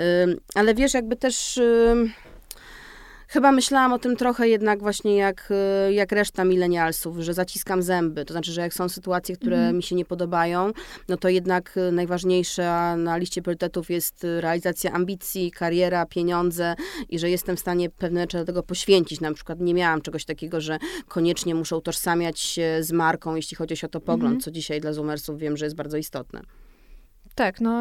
ale 0.54 0.74
wiesz, 0.74 0.94
jakby 0.94 1.16
też... 1.16 1.56
Y, 1.56 2.10
Chyba 3.28 3.52
myślałam 3.52 3.92
o 3.92 3.98
tym 3.98 4.16
trochę 4.16 4.48
jednak 4.48 4.80
właśnie 4.80 5.16
jak, 5.16 5.48
y, 5.88 5.92
jak 5.92 6.12
reszta 6.12 6.44
milenialsów, 6.44 7.18
że 7.18 7.34
zaciskam 7.34 7.82
zęby. 7.82 8.24
To 8.24 8.34
znaczy, 8.34 8.52
że 8.52 8.60
jak 8.60 8.74
są 8.74 8.88
sytuacje, 8.88 9.36
które 9.36 9.56
mm. 9.56 9.76
mi 9.76 9.82
się 9.82 9.96
nie 9.96 10.04
podobają, 10.04 10.70
no 11.08 11.16
to 11.16 11.28
jednak 11.28 11.76
y, 11.76 11.92
najważniejsza 11.92 12.96
na 12.96 13.16
liście 13.16 13.42
priorytetów 13.42 13.90
jest 13.90 14.24
y, 14.24 14.40
realizacja 14.40 14.92
ambicji, 14.92 15.50
kariera, 15.50 16.06
pieniądze 16.06 16.74
i 17.08 17.18
że 17.18 17.30
jestem 17.30 17.56
w 17.56 17.60
stanie 17.60 17.90
pewne 17.90 18.20
rzeczy 18.20 18.38
do 18.38 18.44
tego 18.44 18.62
poświęcić. 18.62 19.20
Na 19.20 19.34
przykład 19.34 19.60
nie 19.60 19.74
miałam 19.74 20.00
czegoś 20.00 20.24
takiego, 20.24 20.60
że 20.60 20.78
koniecznie 21.08 21.54
muszę 21.54 21.76
utożsamiać 21.76 22.40
się 22.40 22.78
z 22.80 22.92
marką, 22.92 23.34
jeśli 23.34 23.56
chodzi 23.56 23.74
o 23.74 23.76
światopogląd, 23.76 24.32
mm. 24.32 24.40
co 24.40 24.50
dzisiaj 24.50 24.80
dla 24.80 24.92
Zoomersów 24.92 25.38
wiem, 25.38 25.56
że 25.56 25.66
jest 25.66 25.76
bardzo 25.76 25.96
istotne. 25.96 26.40
Tak, 27.34 27.60
no 27.60 27.72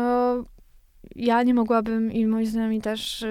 ja 1.15 1.43
nie 1.43 1.53
mogłabym 1.53 2.11
i 2.11 2.25
moi 2.25 2.45
znajomi 2.45 2.81
też 2.81 3.25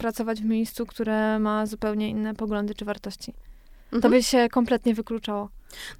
pracować 0.00 0.40
w 0.40 0.44
miejscu, 0.44 0.86
które 0.86 1.38
ma 1.38 1.66
zupełnie 1.66 2.08
inne 2.08 2.34
poglądy 2.34 2.74
czy 2.74 2.84
wartości. 2.84 3.32
Mhm. 3.84 4.02
To 4.02 4.08
by 4.08 4.22
się 4.22 4.48
kompletnie 4.48 4.94
wykluczało. 4.94 5.48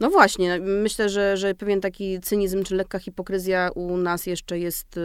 No 0.00 0.10
właśnie, 0.10 0.58
myślę, 0.60 1.08
że, 1.08 1.36
że 1.36 1.54
pewien 1.54 1.80
taki 1.80 2.20
cynizm 2.20 2.64
czy 2.64 2.74
lekka 2.74 2.98
hipokryzja 2.98 3.70
u 3.74 3.96
nas 3.96 4.26
jeszcze 4.26 4.58
jest 4.58 4.96
y, 4.96 5.00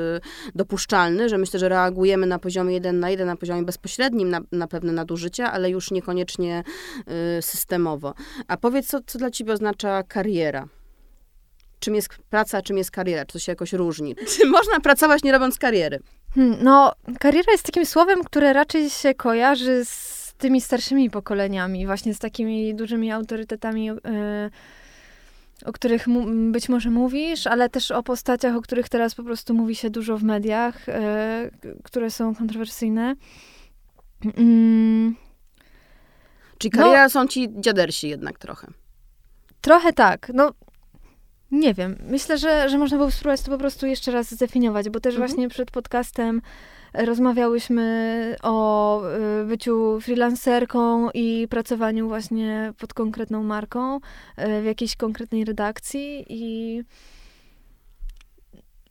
dopuszczalny, 0.55 1.29
że 1.29 1.37
myślę, 1.37 1.59
że 1.59 1.69
reagujemy 1.69 2.27
na 2.27 2.39
poziomie 2.39 2.73
jeden 2.73 2.99
na 2.99 3.09
jeden, 3.09 3.27
na 3.27 3.35
poziomie 3.35 3.63
bezpośrednim 3.63 4.29
na, 4.29 4.41
na 4.51 4.67
pewne 4.67 4.93
nadużycia, 4.93 5.51
ale 5.51 5.69
już 5.69 5.91
niekoniecznie 5.91 6.63
y, 7.37 7.41
systemowo. 7.41 8.13
A 8.47 8.57
powiedz, 8.57 8.87
co, 8.87 8.99
co 9.05 9.19
dla 9.19 9.31
ciebie 9.31 9.53
oznacza 9.53 10.03
kariera? 10.03 10.67
Czym 11.85 11.95
jest 11.95 12.09
praca, 12.29 12.61
czym 12.61 12.77
jest 12.77 12.91
kariera? 12.91 13.25
Czy 13.25 13.33
to 13.33 13.39
się 13.39 13.51
jakoś 13.51 13.73
różni? 13.73 14.15
Czy 14.37 14.47
można 14.47 14.79
pracować 14.79 15.23
nie 15.23 15.31
robiąc 15.31 15.57
kariery? 15.57 15.99
Hmm, 16.35 16.57
no, 16.63 16.93
kariera 17.19 17.51
jest 17.51 17.63
takim 17.63 17.85
słowem, 17.85 18.23
które 18.23 18.53
raczej 18.53 18.89
się 18.89 19.13
kojarzy 19.13 19.85
z 19.85 20.33
tymi 20.37 20.61
starszymi 20.61 21.09
pokoleniami, 21.09 21.85
właśnie 21.85 22.13
z 22.13 22.19
takimi 22.19 22.75
dużymi 22.75 23.11
autorytetami, 23.11 23.85
yy, 23.85 23.95
o 25.65 25.71
których 25.71 26.05
być 26.51 26.69
może 26.69 26.89
mówisz, 26.89 27.47
ale 27.47 27.69
też 27.69 27.91
o 27.91 28.03
postaciach, 28.03 28.55
o 28.55 28.61
których 28.61 28.89
teraz 28.89 29.15
po 29.15 29.23
prostu 29.23 29.53
mówi 29.53 29.75
się 29.75 29.89
dużo 29.89 30.17
w 30.17 30.23
mediach, 30.23 30.87
yy, 30.87 31.73
które 31.83 32.11
są 32.11 32.35
kontrowersyjne. 32.35 33.15
Yy. 34.23 35.13
Czyli 36.57 36.71
kariera 36.71 37.03
no, 37.03 37.09
są 37.09 37.27
ci 37.27 37.49
dziadersi 37.59 38.09
jednak 38.09 38.39
trochę. 38.39 38.67
Trochę 39.61 39.93
tak. 39.93 40.31
No, 40.33 40.51
nie 41.55 41.73
wiem. 41.73 41.95
Myślę, 42.09 42.37
że, 42.37 42.69
że 42.69 42.77
można 42.77 42.97
było 42.97 43.11
spróbować 43.11 43.41
to 43.41 43.51
po 43.51 43.57
prostu 43.57 43.85
jeszcze 43.85 44.11
raz 44.11 44.31
zdefiniować, 44.31 44.89
bo 44.89 44.99
też 44.99 45.13
mhm. 45.13 45.29
właśnie 45.29 45.49
przed 45.49 45.71
podcastem 45.71 46.41
rozmawiałyśmy 46.93 48.35
o 48.43 49.01
y, 49.41 49.45
byciu 49.45 50.01
freelancerką 50.01 51.09
i 51.13 51.47
pracowaniu 51.49 52.07
właśnie 52.07 52.73
pod 52.79 52.93
konkretną 52.93 53.43
marką 53.43 53.95
y, 53.97 54.01
w 54.61 54.65
jakiejś 54.65 54.95
konkretnej 54.95 55.45
redakcji 55.45 56.25
i 56.29 56.81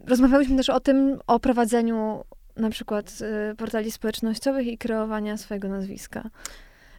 rozmawiałyśmy 0.07 0.57
też 0.57 0.70
o 0.70 0.81
tym, 0.81 1.18
o 1.27 1.40
prowadzeniu 1.40 2.24
na 2.57 2.70
przykład 2.70 3.18
portali 3.57 3.90
społecznościowych 3.90 4.66
i 4.66 4.79
kreowania 4.79 5.37
swojego 5.37 5.68
nazwiska. 5.68 6.31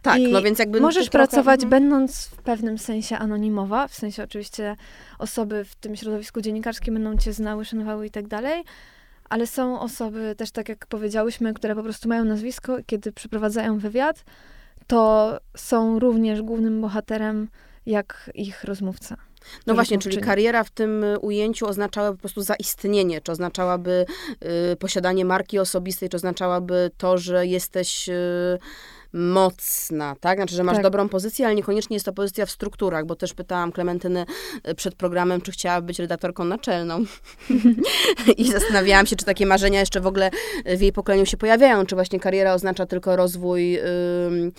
Tak, 0.06 0.20
I 0.20 0.32
no 0.32 0.42
więc 0.42 0.58
jakby... 0.58 0.80
Możesz 0.80 1.10
pracować 1.10 1.60
trochę... 1.60 1.70
będąc 1.70 2.26
w 2.26 2.36
pewnym 2.36 2.78
sensie 2.78 3.18
anonimowa, 3.18 3.88
w 3.88 3.94
sensie 3.94 4.24
oczywiście 4.24 4.76
osoby 5.18 5.64
w 5.64 5.74
tym 5.74 5.96
środowisku 5.96 6.40
dziennikarskim 6.40 6.94
będą 6.94 7.16
cię 7.16 7.32
znały, 7.32 7.64
szanowały 7.64 8.06
i 8.06 8.10
tak 8.10 8.28
dalej, 8.28 8.64
ale 9.28 9.46
są 9.46 9.80
osoby 9.80 10.34
też, 10.38 10.50
tak 10.50 10.68
jak 10.68 10.86
powiedziałyśmy, 10.86 11.54
które 11.54 11.74
po 11.74 11.82
prostu 11.82 12.08
mają 12.08 12.24
nazwisko, 12.24 12.76
kiedy 12.86 13.12
przeprowadzają 13.12 13.78
wywiad, 13.78 14.24
to 14.86 15.36
są 15.56 15.98
również 15.98 16.42
głównym 16.42 16.80
bohaterem 16.80 17.48
jak 17.86 18.30
ich 18.34 18.64
rozmówca. 18.64 19.16
No 19.66 19.74
właśnie, 19.74 19.98
czyli 19.98 20.18
kariera 20.18 20.64
w 20.64 20.70
tym 20.70 21.04
ujęciu 21.20 21.66
oznaczałaby 21.66 22.16
po 22.16 22.20
prostu 22.20 22.42
zaistnienie, 22.42 23.20
czy 23.20 23.32
oznaczałaby 23.32 24.06
y, 24.72 24.76
posiadanie 24.76 25.24
marki 25.24 25.58
osobistej, 25.58 26.08
czy 26.08 26.16
oznaczałaby 26.16 26.90
to, 26.98 27.18
że 27.18 27.46
jesteś 27.46 28.08
y, 28.08 28.58
mocna, 29.16 30.16
tak? 30.20 30.38
Znaczy, 30.38 30.54
że 30.54 30.64
masz 30.64 30.74
tak. 30.74 30.82
dobrą 30.82 31.08
pozycję, 31.08 31.46
ale 31.46 31.54
niekoniecznie 31.54 31.96
jest 31.96 32.06
to 32.06 32.12
pozycja 32.12 32.46
w 32.46 32.50
strukturach, 32.50 33.06
bo 33.06 33.16
też 33.16 33.34
pytałam 33.34 33.72
Klementyny 33.72 34.26
e, 34.62 34.74
przed 34.74 34.94
programem, 34.94 35.40
czy 35.40 35.52
chciała 35.52 35.80
być 35.80 35.98
redaktorką 35.98 36.44
naczelną. 36.44 37.04
I 38.36 38.52
zastanawiałam 38.52 39.06
się, 39.06 39.16
czy 39.16 39.24
takie 39.24 39.46
marzenia 39.46 39.80
jeszcze 39.80 40.00
w 40.00 40.06
ogóle 40.06 40.30
w 40.66 40.80
jej 40.80 40.92
pokoleniu 40.92 41.26
się 41.26 41.36
pojawiają, 41.36 41.86
czy 41.86 41.94
właśnie 41.94 42.20
kariera 42.20 42.54
oznacza 42.54 42.86
tylko 42.86 43.16
rozwój... 43.16 43.72
Yy, 43.72 44.52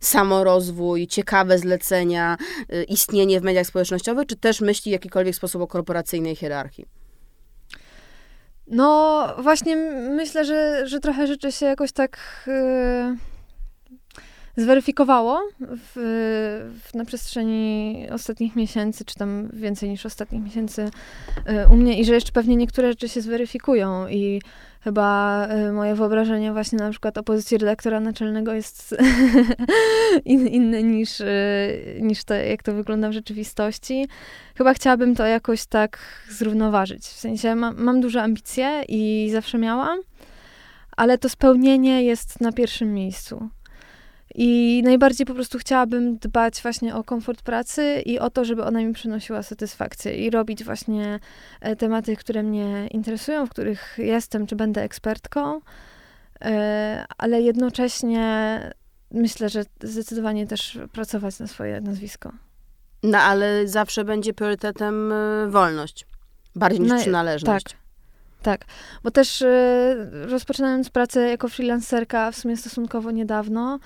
samorozwój, 0.00 1.06
ciekawe 1.06 1.58
zlecenia, 1.58 2.36
y, 2.72 2.84
istnienie 2.84 3.40
w 3.40 3.42
mediach 3.42 3.66
społecznościowych, 3.66 4.26
czy 4.26 4.36
też 4.36 4.60
myśli 4.60 4.90
w 4.90 4.92
jakikolwiek 4.92 5.34
sposób 5.34 5.62
o 5.62 5.66
korporacyjnej 5.66 6.36
hierarchii? 6.36 6.86
No, 8.66 9.26
właśnie 9.38 9.76
myślę, 10.16 10.44
że, 10.44 10.86
że 10.86 11.00
trochę 11.00 11.26
rzeczy 11.26 11.52
się 11.52 11.66
jakoś 11.66 11.92
tak. 11.92 12.18
Yy 12.46 13.31
zweryfikowało 14.56 15.42
w, 15.60 15.92
w, 16.84 16.94
na 16.94 17.04
przestrzeni 17.04 18.06
ostatnich 18.10 18.56
miesięcy, 18.56 19.04
czy 19.04 19.14
tam 19.14 19.48
więcej 19.52 19.88
niż 19.90 20.06
ostatnich 20.06 20.42
miesięcy 20.42 20.82
y, 20.82 21.68
u 21.72 21.76
mnie 21.76 22.00
i 22.00 22.04
że 22.04 22.14
jeszcze 22.14 22.32
pewnie 22.32 22.56
niektóre 22.56 22.88
rzeczy 22.88 23.08
się 23.08 23.20
zweryfikują 23.20 24.08
i 24.08 24.42
chyba 24.80 25.48
y, 25.68 25.72
moje 25.72 25.94
wyobrażenie 25.94 26.52
właśnie 26.52 26.78
na 26.78 26.90
przykład 26.90 27.18
o 27.18 27.22
pozycji 27.22 27.58
redaktora 27.58 28.00
naczelnego 28.00 28.52
jest 28.52 28.96
in, 30.24 30.46
inne 30.46 30.82
niż, 30.82 31.20
y, 31.20 31.98
niż 32.00 32.24
to, 32.24 32.34
jak 32.34 32.62
to 32.62 32.74
wygląda 32.74 33.08
w 33.08 33.12
rzeczywistości. 33.12 34.08
Chyba 34.56 34.74
chciałabym 34.74 35.14
to 35.14 35.26
jakoś 35.26 35.66
tak 35.66 35.98
zrównoważyć. 36.30 37.02
W 37.02 37.18
sensie 37.18 37.54
ma, 37.54 37.72
mam 37.72 38.00
duże 38.00 38.22
ambicje 38.22 38.82
i 38.88 39.28
zawsze 39.32 39.58
miałam, 39.58 39.98
ale 40.96 41.18
to 41.18 41.28
spełnienie 41.28 42.02
jest 42.04 42.40
na 42.40 42.52
pierwszym 42.52 42.94
miejscu. 42.94 43.48
I 44.34 44.82
najbardziej 44.84 45.26
po 45.26 45.34
prostu 45.34 45.58
chciałabym 45.58 46.18
dbać 46.18 46.62
właśnie 46.62 46.94
o 46.94 47.04
komfort 47.04 47.42
pracy 47.42 48.02
i 48.06 48.18
o 48.18 48.30
to, 48.30 48.44
żeby 48.44 48.64
ona 48.64 48.80
mi 48.80 48.92
przynosiła 48.92 49.42
satysfakcję 49.42 50.14
i 50.14 50.30
robić 50.30 50.64
właśnie 50.64 51.20
e, 51.60 51.76
tematy, 51.76 52.16
które 52.16 52.42
mnie 52.42 52.86
interesują, 52.90 53.46
w 53.46 53.50
których 53.50 53.94
jestem 53.98 54.46
czy 54.46 54.56
będę 54.56 54.82
ekspertką, 54.82 55.60
e, 56.40 57.04
ale 57.18 57.42
jednocześnie 57.42 58.60
myślę, 59.10 59.48
że 59.48 59.64
zdecydowanie 59.82 60.46
też 60.46 60.78
pracować 60.92 61.38
na 61.38 61.46
swoje 61.46 61.80
nazwisko. 61.80 62.32
No 63.02 63.18
ale 63.18 63.68
zawsze 63.68 64.04
będzie 64.04 64.34
priorytetem 64.34 65.12
e, 65.12 65.46
wolność, 65.48 66.06
bardziej 66.54 66.80
niż 66.80 66.90
no, 66.90 66.98
przynależność. 66.98 67.64
Tak. 67.64 67.82
Tak, 68.42 68.64
bo 69.02 69.10
też 69.10 69.44
rozpoczynając 70.12 70.90
pracę 70.90 71.20
jako 71.20 71.48
freelancerka 71.48 72.30
w 72.30 72.36
sumie 72.36 72.56
stosunkowo 72.56 73.10
niedawno, 73.10 73.78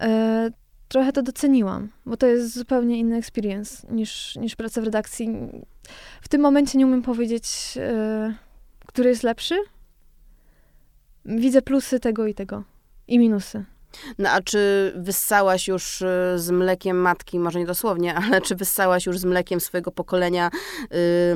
e, 0.00 0.50
trochę 0.88 1.12
to 1.12 1.22
doceniłam, 1.22 1.88
bo 2.06 2.16
to 2.16 2.26
jest 2.26 2.54
zupełnie 2.54 2.98
inny 2.98 3.16
experience 3.16 3.86
niż, 3.90 4.36
niż 4.36 4.56
praca 4.56 4.80
w 4.80 4.84
redakcji. 4.84 5.28
W 6.20 6.28
tym 6.28 6.40
momencie 6.40 6.78
nie 6.78 6.86
umiem 6.86 7.02
powiedzieć, 7.02 7.74
e, 7.76 8.34
który 8.86 9.08
jest 9.08 9.22
lepszy. 9.22 9.54
Widzę 11.24 11.62
plusy 11.62 12.00
tego 12.00 12.26
i 12.26 12.34
tego 12.34 12.64
i 13.08 13.18
minusy. 13.18 13.64
No 14.18 14.30
a 14.30 14.40
czy 14.42 14.92
wyssałaś 14.96 15.68
już 15.68 16.02
y, 16.02 16.06
z 16.36 16.50
mlekiem 16.50 16.96
matki, 17.00 17.38
może 17.38 17.58
nie 17.58 17.66
dosłownie, 17.66 18.14
ale 18.24 18.40
czy 18.40 18.54
wyssałaś 18.56 19.06
już 19.06 19.18
z 19.18 19.24
mlekiem 19.24 19.60
swojego 19.60 19.90
pokolenia 19.90 20.50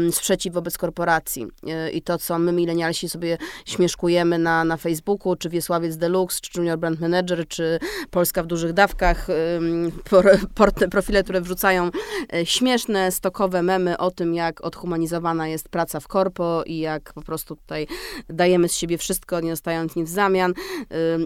yy, 0.00 0.12
sprzeciw 0.12 0.54
wobec 0.54 0.78
korporacji? 0.78 1.46
Yy, 1.62 1.90
I 1.90 2.02
to, 2.02 2.18
co 2.18 2.38
my 2.38 2.52
milenialsi 2.52 3.08
sobie 3.08 3.38
śmieszkujemy 3.66 4.38
na, 4.38 4.64
na 4.64 4.76
Facebooku, 4.76 5.36
czy 5.36 5.48
Wiesławiec 5.48 5.96
Deluxe, 5.96 6.40
czy 6.40 6.58
Junior 6.58 6.78
Brand 6.78 7.00
Manager, 7.00 7.48
czy 7.48 7.78
Polska 8.10 8.42
w 8.42 8.46
dużych 8.46 8.72
dawkach, 8.72 9.28
yy, 9.28 10.88
profile, 10.90 11.22
które 11.22 11.40
wrzucają 11.40 11.90
y, 12.34 12.46
śmieszne, 12.46 13.12
stokowe 13.12 13.62
memy 13.62 13.98
o 13.98 14.10
tym, 14.10 14.34
jak 14.34 14.64
odhumanizowana 14.64 15.48
jest 15.48 15.68
praca 15.68 16.00
w 16.00 16.08
korpo 16.08 16.62
i 16.66 16.78
jak 16.78 17.12
po 17.12 17.22
prostu 17.22 17.56
tutaj 17.56 17.86
dajemy 18.28 18.68
z 18.68 18.74
siebie 18.74 18.98
wszystko, 18.98 19.40
nie 19.40 19.50
dostając 19.50 19.96
nic 19.96 20.10
w 20.10 20.12
zamian. 20.12 20.54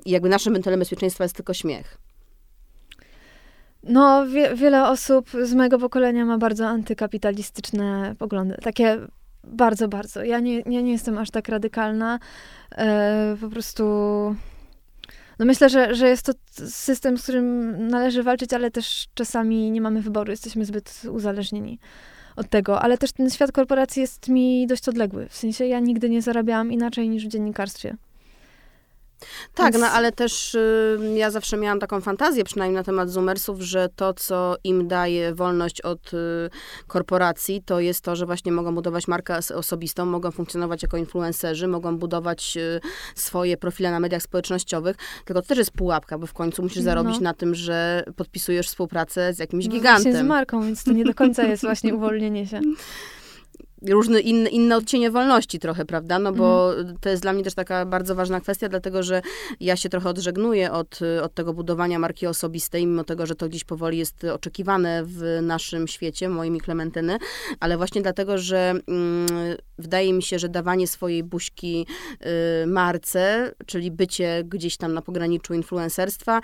I 0.05 0.11
jakby 0.11 0.29
naszym 0.29 0.53
mentalem 0.53 0.81
bezpieczeństwa 0.81 1.16
Państwa 1.17 1.25
jest 1.25 1.37
tylko 1.37 1.55
śmiech. 1.55 1.99
No, 3.83 4.27
wie, 4.27 4.55
wiele 4.55 4.89
osób 4.89 5.31
z 5.43 5.55
mojego 5.55 5.79
pokolenia 5.79 6.25
ma 6.25 6.39
bardzo 6.39 6.67
antykapitalistyczne 6.67 8.15
poglądy. 8.19 8.57
Takie 8.63 8.99
bardzo, 9.45 9.89
bardzo. 9.89 10.25
Ja 10.25 10.41
nie, 10.41 10.61
ja 10.61 10.81
nie 10.81 10.93
jestem 10.93 11.19
aż 11.19 11.31
tak 11.31 11.49
radykalna. 11.49 12.19
E, 12.77 13.37
po 13.41 13.49
prostu. 13.49 13.85
No 15.39 15.47
myślę, 15.47 15.69
że, 15.69 15.95
że 15.95 16.09
jest 16.09 16.27
to 16.27 16.33
system, 16.69 17.19
z 17.19 17.23
którym 17.23 17.89
należy 17.89 18.23
walczyć, 18.23 18.53
ale 18.53 18.71
też 18.71 19.07
czasami 19.15 19.71
nie 19.71 19.81
mamy 19.81 20.03
wyboru, 20.03 20.31
jesteśmy 20.31 20.65
zbyt 20.65 21.03
uzależnieni 21.11 21.79
od 22.37 22.51
tego. 22.51 22.81
Ale 22.83 22.99
też 22.99 23.13
ten 23.13 23.31
świat 23.31 23.53
korporacji 23.53 24.01
jest 24.01 24.29
mi 24.29 24.67
dość 24.67 24.89
odległy. 24.89 25.29
W 25.29 25.37
sensie 25.37 25.67
ja 25.67 25.81
nigdy 25.81 26.11
nie 26.11 26.23
zarabiałam 26.23 26.73
inaczej 26.73 27.09
niż 27.09 27.27
w 27.27 27.29
dziennikarstwie. 27.29 27.97
Tak, 29.57 29.73
Więc... 29.73 29.85
no 29.85 29.91
ale 29.91 30.13
też 30.13 30.55
y, 30.55 30.99
ja 31.15 31.31
zawsze 31.31 31.57
miałam 31.57 31.81
taką 31.81 32.01
fantazję, 32.01 32.45
przynajmniej 32.45 32.77
na 32.77 32.85
temat 32.85 33.11
Zoomersów, 33.11 33.61
że 33.61 33.89
to, 33.97 34.15
co 34.15 34.57
im 34.65 34.89
daje 34.89 35.35
wolność 35.35 35.81
od 35.81 36.15
y, 36.15 36.17
korporacji, 36.87 37.63
to 37.63 37.81
jest 37.81 38.01
to, 38.01 38.17
że 38.17 38.27
właśnie 38.27 38.53
mogą 38.53 38.75
budować 38.75 39.09
markę 39.09 39.39
osobistą, 39.55 40.07
mogą 40.07 40.31
funkcjonować 40.31 40.83
jako 40.83 40.97
influencerzy, 40.97 41.69
mogą 41.69 41.99
budować 41.99 42.57
y, 42.57 42.81
swoje 43.15 43.57
profile 43.57 43.91
na 43.91 44.01
mediach 44.01 44.23
społecznościowych, 44.23 44.97
tylko 45.25 45.43
to 45.43 45.49
też 45.49 45.59
jest 45.59 45.71
pułapka, 45.71 46.19
bo 46.19 46.27
w 46.27 46.33
końcu 46.33 46.63
musisz 46.63 46.83
zarobić 46.83 47.15
no. 47.15 47.21
na 47.21 47.35
tym, 47.35 47.55
że 47.55 48.05
podpisujesz 48.17 48.67
współpracę 48.67 49.35
z 49.35 49.39
jakimś 49.39 49.67
no, 49.67 49.73
gigantem. 49.73 50.17
z 50.17 50.23
marką, 50.23 50.63
więc 50.63 50.85
to 50.85 50.93
nie 50.93 51.05
do 51.05 51.15
końca 51.15 51.43
jest 51.43 51.63
właśnie 51.63 51.95
uwolnienie 51.95 52.47
się 52.47 52.61
różne 53.83 54.21
inne, 54.21 54.51
inne 54.51 54.77
odcienie 54.77 55.11
wolności 55.11 55.59
trochę, 55.59 55.85
prawda? 55.85 56.19
No 56.19 56.33
bo 56.33 56.79
mhm. 56.79 56.97
to 57.01 57.09
jest 57.09 57.23
dla 57.23 57.33
mnie 57.33 57.45
też 57.45 57.55
taka 57.55 57.87
bardzo 57.87 58.15
ważna 58.15 58.41
kwestia, 58.41 58.69
dlatego 58.69 59.03
że 59.03 59.23
ja 59.61 59.77
się 59.77 59.89
trochę 59.89 60.09
odżegnuję 60.09 60.73
od, 60.73 60.99
od 61.23 61.35
tego 61.35 61.53
budowania 61.55 61.99
marki 61.99 62.27
osobistej, 62.27 62.87
mimo 62.87 63.05
tego, 63.05 63.27
że 63.27 63.35
to 63.35 63.49
gdzieś 63.49 63.65
powoli 63.65 63.99
jest 63.99 64.25
oczekiwane 64.25 65.03
w 65.05 65.39
naszym 65.43 65.89
świecie, 65.89 66.29
moimi 66.29 66.61
Klementyny, 66.61 67.19
ale 67.61 67.77
właśnie 67.77 68.03
dlatego, 68.03 68.39
że 68.39 68.75
mm, 68.89 69.27
wydaje 69.79 70.13
mi 70.13 70.23
się, 70.23 70.39
że 70.39 70.49
dawanie 70.49 70.87
swojej 70.87 71.25
buźki 71.25 71.87
y, 72.63 72.67
marce, 72.67 73.53
czyli 73.67 73.91
bycie 73.91 74.43
gdzieś 74.45 74.77
tam 74.77 74.95
na 74.95 75.03
pograniczu 75.03 75.55
influencerstwa, 75.55 76.41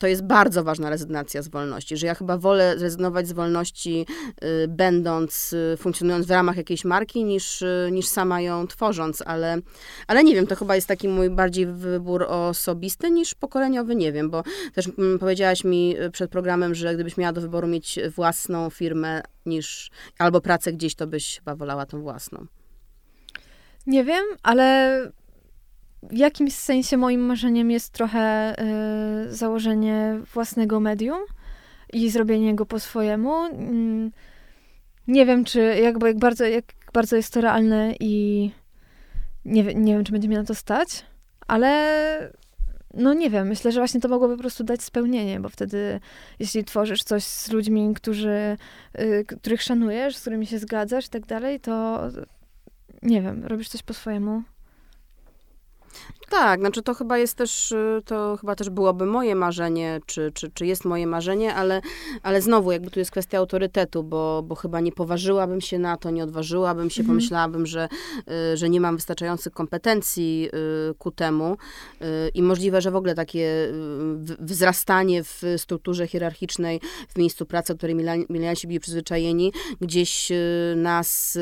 to 0.00 0.06
jest 0.06 0.22
bardzo 0.22 0.64
ważna 0.64 0.90
rezygnacja 0.90 1.42
z 1.42 1.48
wolności, 1.48 1.96
że 1.96 2.06
ja 2.06 2.14
chyba 2.14 2.38
wolę 2.38 2.74
rezygnować 2.74 3.28
z 3.28 3.32
wolności, 3.32 4.06
y, 4.44 4.68
będąc, 4.68 5.52
y, 5.52 5.76
funkcjonując 5.76 6.26
w 6.26 6.30
ramach 6.30 6.56
jakiejś 6.56 6.84
marki, 6.84 7.24
niż, 7.24 7.62
y, 7.62 7.88
niż 7.92 8.06
sama 8.06 8.40
ją 8.40 8.66
tworząc, 8.66 9.22
ale, 9.26 9.58
ale 10.06 10.24
nie 10.24 10.34
wiem, 10.34 10.46
to 10.46 10.56
chyba 10.56 10.74
jest 10.74 10.88
taki 10.88 11.08
mój 11.08 11.30
bardziej 11.30 11.66
wybór 11.66 12.22
osobisty 12.22 13.10
niż 13.10 13.34
pokoleniowy, 13.34 13.96
nie 13.96 14.12
wiem, 14.12 14.30
bo 14.30 14.42
też 14.74 14.88
mm, 14.98 15.18
powiedziałaś 15.18 15.64
mi 15.64 15.96
przed 16.12 16.30
programem, 16.30 16.74
że 16.74 16.94
gdybyś 16.94 17.16
miała 17.16 17.32
do 17.32 17.40
wyboru 17.40 17.68
mieć 17.68 17.98
własną 18.16 18.70
firmę 18.70 19.22
niż 19.46 19.90
albo 20.18 20.40
pracę 20.40 20.72
gdzieś, 20.72 20.94
to 20.94 21.06
byś 21.06 21.38
chyba 21.38 21.56
wolała 21.56 21.86
tą 21.86 22.02
własną. 22.02 22.46
Nie 23.86 24.04
wiem, 24.04 24.24
ale 24.42 25.00
w 26.02 26.16
jakimś 26.16 26.54
sensie 26.54 26.96
moim 26.96 27.20
marzeniem 27.20 27.70
jest 27.70 27.92
trochę 27.92 28.54
y, 29.28 29.34
założenie 29.34 30.20
własnego 30.34 30.80
medium 30.80 31.20
i 31.92 32.10
zrobienie 32.10 32.54
go 32.54 32.66
po 32.66 32.80
swojemu. 32.80 33.34
Mm, 33.34 34.12
nie 35.06 35.26
wiem, 35.26 35.44
czy 35.44 35.60
jakby 35.60 36.06
jak 36.06 36.18
bardzo, 36.18 36.44
jak 36.44 36.64
bardzo 36.92 37.16
jest 37.16 37.32
to 37.32 37.40
realne 37.40 37.94
i 38.00 38.50
nie, 39.44 39.62
nie 39.62 39.94
wiem, 39.94 40.04
czy 40.04 40.12
będzie 40.12 40.28
mi 40.28 40.36
na 40.36 40.44
to 40.44 40.54
stać, 40.54 41.04
ale 41.46 42.32
no 42.94 43.14
nie 43.14 43.30
wiem, 43.30 43.48
myślę, 43.48 43.72
że 43.72 43.80
właśnie 43.80 44.00
to 44.00 44.08
mogłoby 44.08 44.34
po 44.36 44.40
prostu 44.40 44.64
dać 44.64 44.82
spełnienie, 44.82 45.40
bo 45.40 45.48
wtedy 45.48 46.00
jeśli 46.38 46.64
tworzysz 46.64 47.02
coś 47.02 47.24
z 47.24 47.52
ludźmi, 47.52 47.94
którzy, 47.94 48.56
y, 49.00 49.24
których 49.40 49.62
szanujesz, 49.62 50.16
z 50.16 50.20
którymi 50.20 50.46
się 50.46 50.58
zgadzasz 50.58 51.06
i 51.06 51.10
tak 51.10 51.26
dalej, 51.26 51.60
to 51.60 52.00
nie 53.02 53.22
wiem, 53.22 53.44
robisz 53.44 53.68
coś 53.68 53.82
po 53.82 53.94
swojemu. 53.94 54.42
Tak, 56.30 56.60
znaczy 56.60 56.82
to 56.82 56.94
chyba 56.94 57.18
jest 57.18 57.34
też, 57.34 57.72
y, 57.72 58.02
to 58.04 58.36
chyba 58.40 58.54
też 58.54 58.70
byłoby 58.70 59.06
moje 59.06 59.34
marzenie, 59.34 60.00
czy, 60.06 60.32
czy, 60.34 60.50
czy 60.54 60.66
jest 60.66 60.84
moje 60.84 61.06
marzenie, 61.06 61.54
ale, 61.54 61.80
ale 62.22 62.42
znowu 62.42 62.72
jakby 62.72 62.90
tu 62.90 62.98
jest 62.98 63.10
kwestia 63.10 63.38
autorytetu, 63.38 64.02
bo, 64.02 64.42
bo 64.42 64.54
chyba 64.54 64.80
nie 64.80 64.92
poważyłabym 64.92 65.60
się 65.60 65.78
na 65.78 65.96
to, 65.96 66.10
nie 66.10 66.24
odważyłabym 66.24 66.90
się, 66.90 67.00
mhm. 67.00 67.18
pomyślałabym, 67.18 67.66
że, 67.66 67.88
y, 68.52 68.56
że 68.56 68.70
nie 68.70 68.80
mam 68.80 68.96
wystarczających 68.96 69.52
kompetencji 69.52 70.48
y, 70.90 70.94
ku 70.94 71.10
temu 71.10 71.56
i 72.34 72.42
możliwe, 72.42 72.80
że 72.80 72.90
w 72.90 72.96
ogóle 72.96 73.14
takie 73.14 73.72
wzrastanie 74.38 75.24
w 75.24 75.42
strukturze 75.56 76.06
hierarchicznej 76.06 76.80
w 77.08 77.18
miejscu 77.18 77.46
pracy, 77.46 77.72
o 77.72 77.76
której 77.76 77.96
milenialsi 78.28 78.66
byli 78.66 78.80
przyzwyczajeni, 78.80 79.52
gdzieś 79.80 80.32
nas 80.76 81.38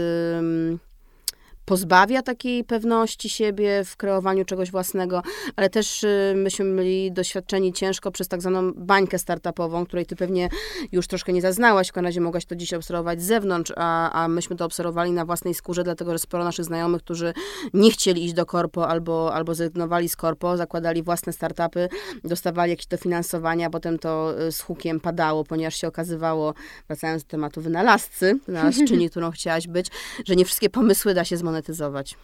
pozbawia 1.68 2.22
takiej 2.22 2.64
pewności 2.64 3.28
siebie 3.28 3.85
w 3.85 3.96
kreowaniu 3.96 4.44
czegoś 4.44 4.70
własnego, 4.70 5.22
ale 5.57 5.70
też 5.70 6.04
y, 6.04 6.35
myśmy 6.37 6.76
byli 6.76 7.12
doświadczeni 7.12 7.72
ciężko 7.72 8.11
przez 8.11 8.28
tak 8.28 8.40
zwaną 8.40 8.72
bańkę 8.72 9.18
startupową, 9.18 9.87
której 9.87 10.07
ty 10.07 10.16
pewnie 10.16 10.48
już 10.92 11.07
troszkę 11.07 11.33
nie 11.33 11.40
zaznałaś, 11.40 11.88
w 11.88 11.92
każdym 11.92 12.04
razie 12.04 12.20
mogłaś 12.20 12.44
to 12.44 12.57
dziś 12.57 12.74
obserwować 12.74 13.22
z 13.22 13.26
zewnątrz, 13.26 13.72
a, 13.76 14.12
a 14.12 14.28
myśmy 14.28 14.57
to 14.57 14.64
obserwowali 14.64 15.12
na 15.12 15.24
własnej 15.24 15.54
skórze, 15.54 15.85
dlatego 15.85 16.12
że 16.12 16.18
sporo 16.18 16.44
naszych 16.44 16.64
znajomych, 16.64 17.02
którzy 17.02 17.35
nie 17.74 17.90
chcieli 17.90 18.24
iść 18.24 18.35
do 18.35 18.46
korpo 18.46 18.88
albo, 18.88 19.35
albo 19.35 19.54
zrezygnowali 19.54 20.09
z 20.09 20.16
korpo, 20.16 20.57
zakładali 20.57 21.02
własne 21.02 21.33
startupy, 21.33 21.88
dostawali 22.24 22.70
jakieś 22.70 22.87
dofinansowania, 22.87 23.66
a 23.66 23.70
potem 23.70 23.98
to 23.98 24.35
y, 24.40 24.52
z 24.52 24.61
hukiem 24.61 25.00
padało, 25.00 25.44
ponieważ 25.44 25.76
się 25.76 25.88
okazywało, 25.88 26.54
wracając 26.87 27.22
do 27.22 27.28
tematu 27.28 27.61
wynalazcy, 27.61 28.38
wynalazczyni, 28.46 29.11
którą 29.11 29.31
chciałaś 29.31 29.66
być, 29.66 29.87
że 30.26 30.37
nie 30.37 30.44
wszystkie 30.44 30.70
pomysły 30.70 31.14
da 31.14 31.24
się 31.24 31.37
zmonetyzować 31.37 31.58
monetyzować. 31.59 32.16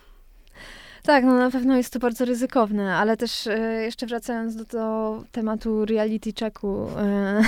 Tak, 1.03 1.25
no 1.25 1.39
na 1.39 1.51
pewno 1.51 1.77
jest 1.77 1.93
to 1.93 1.99
bardzo 1.99 2.25
ryzykowne, 2.25 2.97
ale 2.97 3.17
też 3.17 3.47
e, 3.47 3.83
jeszcze 3.83 4.07
wracając 4.07 4.57
do, 4.57 4.65
do 4.65 5.25
tematu 5.33 5.85
reality 5.85 6.33
checku, 6.39 6.89
e, 6.99 7.43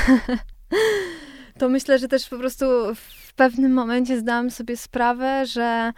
to 1.59 1.69
myślę, 1.69 1.99
że 1.99 2.09
też 2.09 2.29
po 2.29 2.39
prostu 2.39 2.67
w 2.95 3.35
pewnym 3.35 3.73
momencie 3.73 4.19
zdałam 4.19 4.51
sobie 4.51 4.77
sprawę, 4.77 5.47
że 5.47 5.93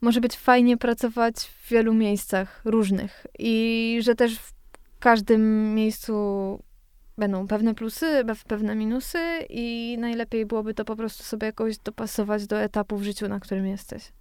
może 0.00 0.20
być 0.20 0.36
fajnie 0.36 0.76
pracować 0.76 1.34
w 1.36 1.68
wielu 1.70 1.94
miejscach 1.94 2.60
różnych 2.64 3.26
i 3.38 3.98
że 4.02 4.14
też 4.14 4.38
w 4.38 4.52
każdym 4.98 5.74
miejscu 5.74 6.12
będą 7.18 7.46
pewne 7.46 7.74
plusy, 7.74 8.24
pewne 8.48 8.74
minusy 8.74 9.18
i 9.48 9.96
najlepiej 10.00 10.46
byłoby 10.46 10.74
to 10.74 10.84
po 10.84 10.96
prostu 10.96 11.22
sobie 11.22 11.46
jakoś 11.46 11.78
dopasować 11.78 12.46
do 12.46 12.58
etapu 12.58 12.96
w 12.96 13.02
życiu, 13.02 13.28
na 13.28 13.40
którym 13.40 13.66
jesteś. 13.66 14.12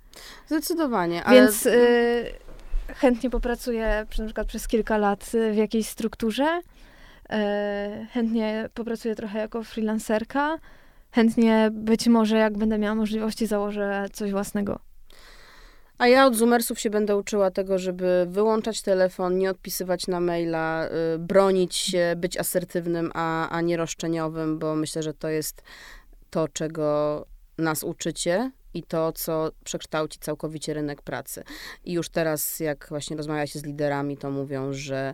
Zdecydowanie. 0.48 1.24
Ale... 1.24 1.42
Więc 1.42 1.66
y, 1.66 2.26
chętnie 2.96 3.30
popracuję 3.30 4.06
na 4.20 4.26
przykład 4.26 4.48
przez 4.48 4.68
kilka 4.68 4.98
lat 4.98 5.32
w 5.52 5.56
jakiejś 5.56 5.88
strukturze. 5.88 6.62
Y, 6.62 8.08
chętnie 8.14 8.70
popracuję 8.74 9.16
trochę 9.16 9.40
jako 9.40 9.64
freelancerka. 9.64 10.58
Chętnie 11.12 11.70
być 11.72 12.08
może, 12.08 12.38
jak 12.38 12.58
będę 12.58 12.78
miała 12.78 12.96
możliwości, 12.96 13.48
założę 13.48 14.06
coś 14.14 14.32
własnego. 14.32 14.80
A 15.98 16.08
ja 16.08 16.26
od 16.26 16.36
Zoomersów 16.36 16.80
się 16.80 16.90
będę 16.90 17.18
uczyła 17.18 17.52
tego, 17.52 17.80
żeby 17.80 18.26
wyłączać 18.30 18.82
telefon, 18.82 19.38
nie 19.38 19.50
odpisywać 19.50 20.08
na 20.08 20.20
maila, 20.20 20.88
y, 21.16 21.20
bronić 21.20 21.76
się, 21.76 22.14
być 22.18 22.38
asertywnym, 22.38 23.12
a, 23.14 23.50
a 23.50 23.62
nie 23.62 23.78
roszczeniowym, 23.78 24.60
bo 24.60 24.76
myślę, 24.76 25.04
że 25.04 25.14
to 25.14 25.30
jest 25.30 25.64
to, 26.30 26.48
czego 26.48 27.26
nas 27.58 27.84
uczycie 27.84 28.52
i 28.76 28.84
to, 28.84 29.12
co 29.12 29.52
przekształci 29.64 30.20
całkowicie 30.20 30.74
rynek 30.74 31.02
pracy. 31.02 31.44
I 31.84 31.94
już 31.94 32.10
teraz, 32.10 32.60
jak 32.60 32.86
właśnie 32.90 33.18
rozmawia 33.18 33.48
się 33.48 33.60
z 33.60 33.64
liderami, 33.64 34.18
to 34.18 34.32
mówią, 34.32 34.74
że 34.74 35.14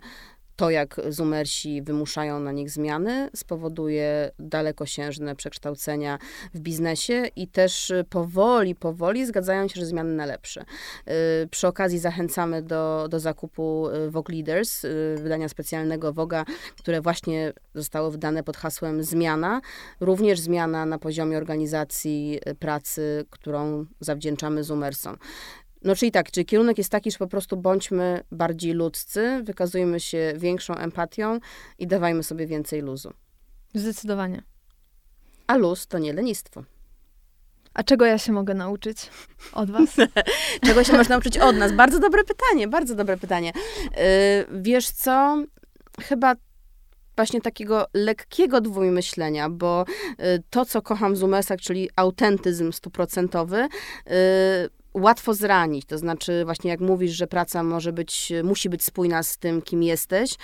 to, 0.62 0.69
jak 0.69 1.02
Zoomersi 1.10 1.82
wymuszają 1.82 2.39
na 2.39 2.52
nich 2.52 2.69
zmiany, 2.69 3.30
spowoduje 3.36 4.32
dalekosiężne 4.39 5.36
przekształcenia 5.36 6.19
w 6.54 6.60
biznesie 6.60 7.24
i 7.36 7.47
też 7.47 7.93
powoli, 8.10 8.76
powoli 8.76 9.26
zgadzają 9.26 9.67
się, 9.67 9.80
że 9.80 9.86
zmiany 9.86 10.13
na 10.15 10.26
lepsze. 10.26 10.65
Y, 11.43 11.47
przy 11.47 11.67
okazji 11.67 12.00
zachęcamy 12.00 12.62
do, 12.62 13.08
do 13.10 13.19
zakupu 13.19 13.89
y, 13.89 14.12
Vogue 14.12 14.32
Leaders, 14.32 14.84
y, 14.84 15.15
wydania 15.21 15.50
specjalnego 15.50 16.13
Woga, 16.13 16.45
które 16.78 17.02
właśnie 17.02 17.54
zostało 17.76 18.12
wydane 18.12 18.43
pod 18.43 18.58
hasłem 18.58 19.04
zmiana. 19.04 19.62
Również 20.00 20.39
zmiana 20.39 20.86
na 20.86 21.00
poziomie 21.00 21.38
organizacji 21.38 22.39
pracy, 22.60 23.26
którą 23.30 23.86
zawdzięczamy 24.00 24.63
Zoomersom. 24.63 25.17
No 25.83 25.95
czyli 25.95 26.11
tak, 26.11 26.31
czyli 26.31 26.45
kierunek 26.45 26.77
jest 26.77 26.89
taki, 26.89 27.11
że 27.11 27.17
po 27.17 27.27
prostu 27.27 27.57
bądźmy 27.57 28.23
bardziej 28.31 28.73
ludzcy, 28.73 29.41
wykazujmy 29.43 29.99
się 29.99 30.33
większą 30.37 30.75
empatią 30.75 31.39
i 31.79 31.87
dawajmy 31.87 32.23
sobie 32.23 32.47
więcej 32.47 32.81
luzu. 32.81 33.13
Zdecydowanie. 33.73 34.43
A 35.47 35.57
luz 35.57 35.87
to 35.87 35.99
nie 35.99 36.13
lenistwo. 36.13 36.63
A 37.73 37.83
czego 37.83 38.05
ja 38.05 38.17
się 38.17 38.31
mogę 38.31 38.53
nauczyć 38.53 39.09
od 39.53 39.71
was? 39.71 39.89
czego 40.65 40.83
się 40.83 40.93
można 40.93 41.15
nauczyć 41.15 41.37
od 41.37 41.55
nas? 41.55 41.71
Bardzo 41.71 41.99
dobre 41.99 42.23
pytanie, 42.23 42.67
bardzo 42.67 42.95
dobre 42.95 43.17
pytanie. 43.17 43.51
Yy, 43.83 44.61
wiesz 44.61 44.89
co? 44.89 45.43
Chyba 46.01 46.35
właśnie 47.15 47.41
takiego 47.41 47.85
lekkiego 47.93 48.61
dwumyślenia, 48.61 49.49
bo 49.49 49.85
y, 50.11 50.43
to, 50.49 50.65
co 50.65 50.81
kocham 50.81 51.15
z 51.15 51.23
UMS-ach, 51.23 51.61
czyli 51.61 51.89
autentyzm 51.95 52.71
stuprocentowy, 52.71 53.57
y, 53.57 54.80
łatwo 54.93 55.34
zranić. 55.34 55.86
To 55.86 55.97
znaczy, 55.97 56.45
właśnie 56.45 56.69
jak 56.69 56.80
mówisz, 56.80 57.12
że 57.12 57.27
praca 57.27 57.63
może 57.63 57.93
być, 57.93 58.34
musi 58.43 58.69
być 58.69 58.84
spójna 58.84 59.23
z 59.23 59.38
tym, 59.38 59.62
kim 59.62 59.84
jesteś, 59.84 60.36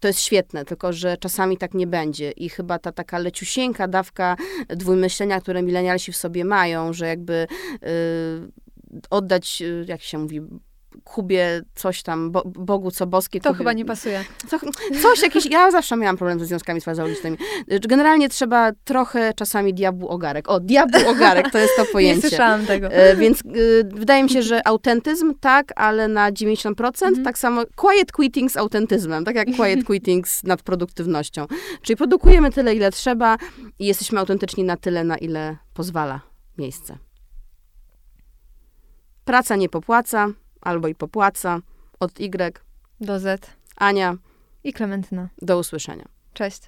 to 0.00 0.08
jest 0.08 0.20
świetne, 0.20 0.64
tylko 0.64 0.92
że 0.92 1.16
czasami 1.16 1.56
tak 1.56 1.74
nie 1.74 1.86
będzie. 1.86 2.30
I 2.30 2.48
chyba 2.48 2.78
ta 2.78 2.92
taka 2.92 3.18
leciusieńka 3.18 3.88
dawka 3.88 4.36
dwumyślenia, 4.68 5.40
które 5.40 5.62
milenialsi 5.62 6.12
w 6.12 6.16
sobie 6.16 6.44
mają, 6.44 6.92
że 6.92 7.06
jakby 7.06 7.46
y, 7.82 9.06
oddać, 9.10 9.62
y, 9.62 9.84
jak 9.88 10.02
się 10.02 10.18
mówi, 10.18 10.40
Kubie 11.14 11.62
coś 11.74 12.02
tam, 12.02 12.30
bo, 12.30 12.42
Bogu 12.46 12.90
co 12.90 13.06
boskie. 13.06 13.40
To 13.40 13.48
Kubie, 13.48 13.58
chyba 13.58 13.72
nie 13.72 13.84
pasuje. 13.84 14.24
Co, 14.48 14.58
coś 15.02 15.22
jakieś, 15.22 15.46
ja 15.46 15.70
zawsze 15.70 15.96
miałam 15.96 16.16
problem 16.16 16.40
ze 16.40 16.46
związkami 16.46 16.80
sfazaolistycznymi. 16.80 17.36
Generalnie 17.88 18.28
trzeba 18.28 18.72
trochę 18.84 19.34
czasami 19.34 19.74
diabłu 19.74 20.08
ogarek. 20.08 20.48
O, 20.48 20.60
diabłu 20.60 21.08
ogarek, 21.08 21.50
to 21.50 21.58
jest 21.58 21.76
to 21.76 21.84
pojęcie. 21.92 22.22
Nie 22.22 22.28
słyszałam 22.28 22.66
tego. 22.66 22.86
E, 22.86 23.16
więc 23.16 23.40
e, 23.40 23.42
wydaje 23.84 24.22
mi 24.24 24.30
się, 24.30 24.42
że 24.42 24.66
autentyzm 24.68 25.34
tak, 25.40 25.72
ale 25.76 26.08
na 26.08 26.32
90%, 26.32 27.06
Mhm. 27.08 27.24
tak 27.24 27.38
samo 27.38 27.62
quiet 27.76 28.12
quitting 28.12 28.50
z 28.50 28.56
autentyzmem, 28.56 29.24
tak 29.24 29.36
jak 29.36 29.48
quiet 29.56 29.84
quitting 29.84 30.28
z 30.28 30.44
nadproduktywnością. 30.44 31.46
Czyli 31.82 31.96
produkujemy 31.96 32.50
tyle, 32.52 32.74
ile 32.74 32.90
trzeba 32.92 33.36
i 33.78 33.86
jesteśmy 33.86 34.18
autentyczni 34.20 34.64
na 34.64 34.76
tyle, 34.76 35.04
na 35.04 35.16
ile 35.16 35.56
pozwala 35.74 36.20
miejsce. 36.58 36.98
Praca 39.24 39.56
nie 39.56 39.68
popłaca, 39.68 40.28
albo 40.68 40.88
i 40.88 40.94
popłaca. 40.94 41.60
Od 42.00 42.20
Y. 42.20 42.58
Do 43.00 43.20
Z. 43.20 43.50
Ania, 43.76 44.16
I 44.64 44.72
Klementyna. 44.72 45.28
do 45.42 45.58
usłyszenia. 45.58 46.04
Cześć. 46.34 46.62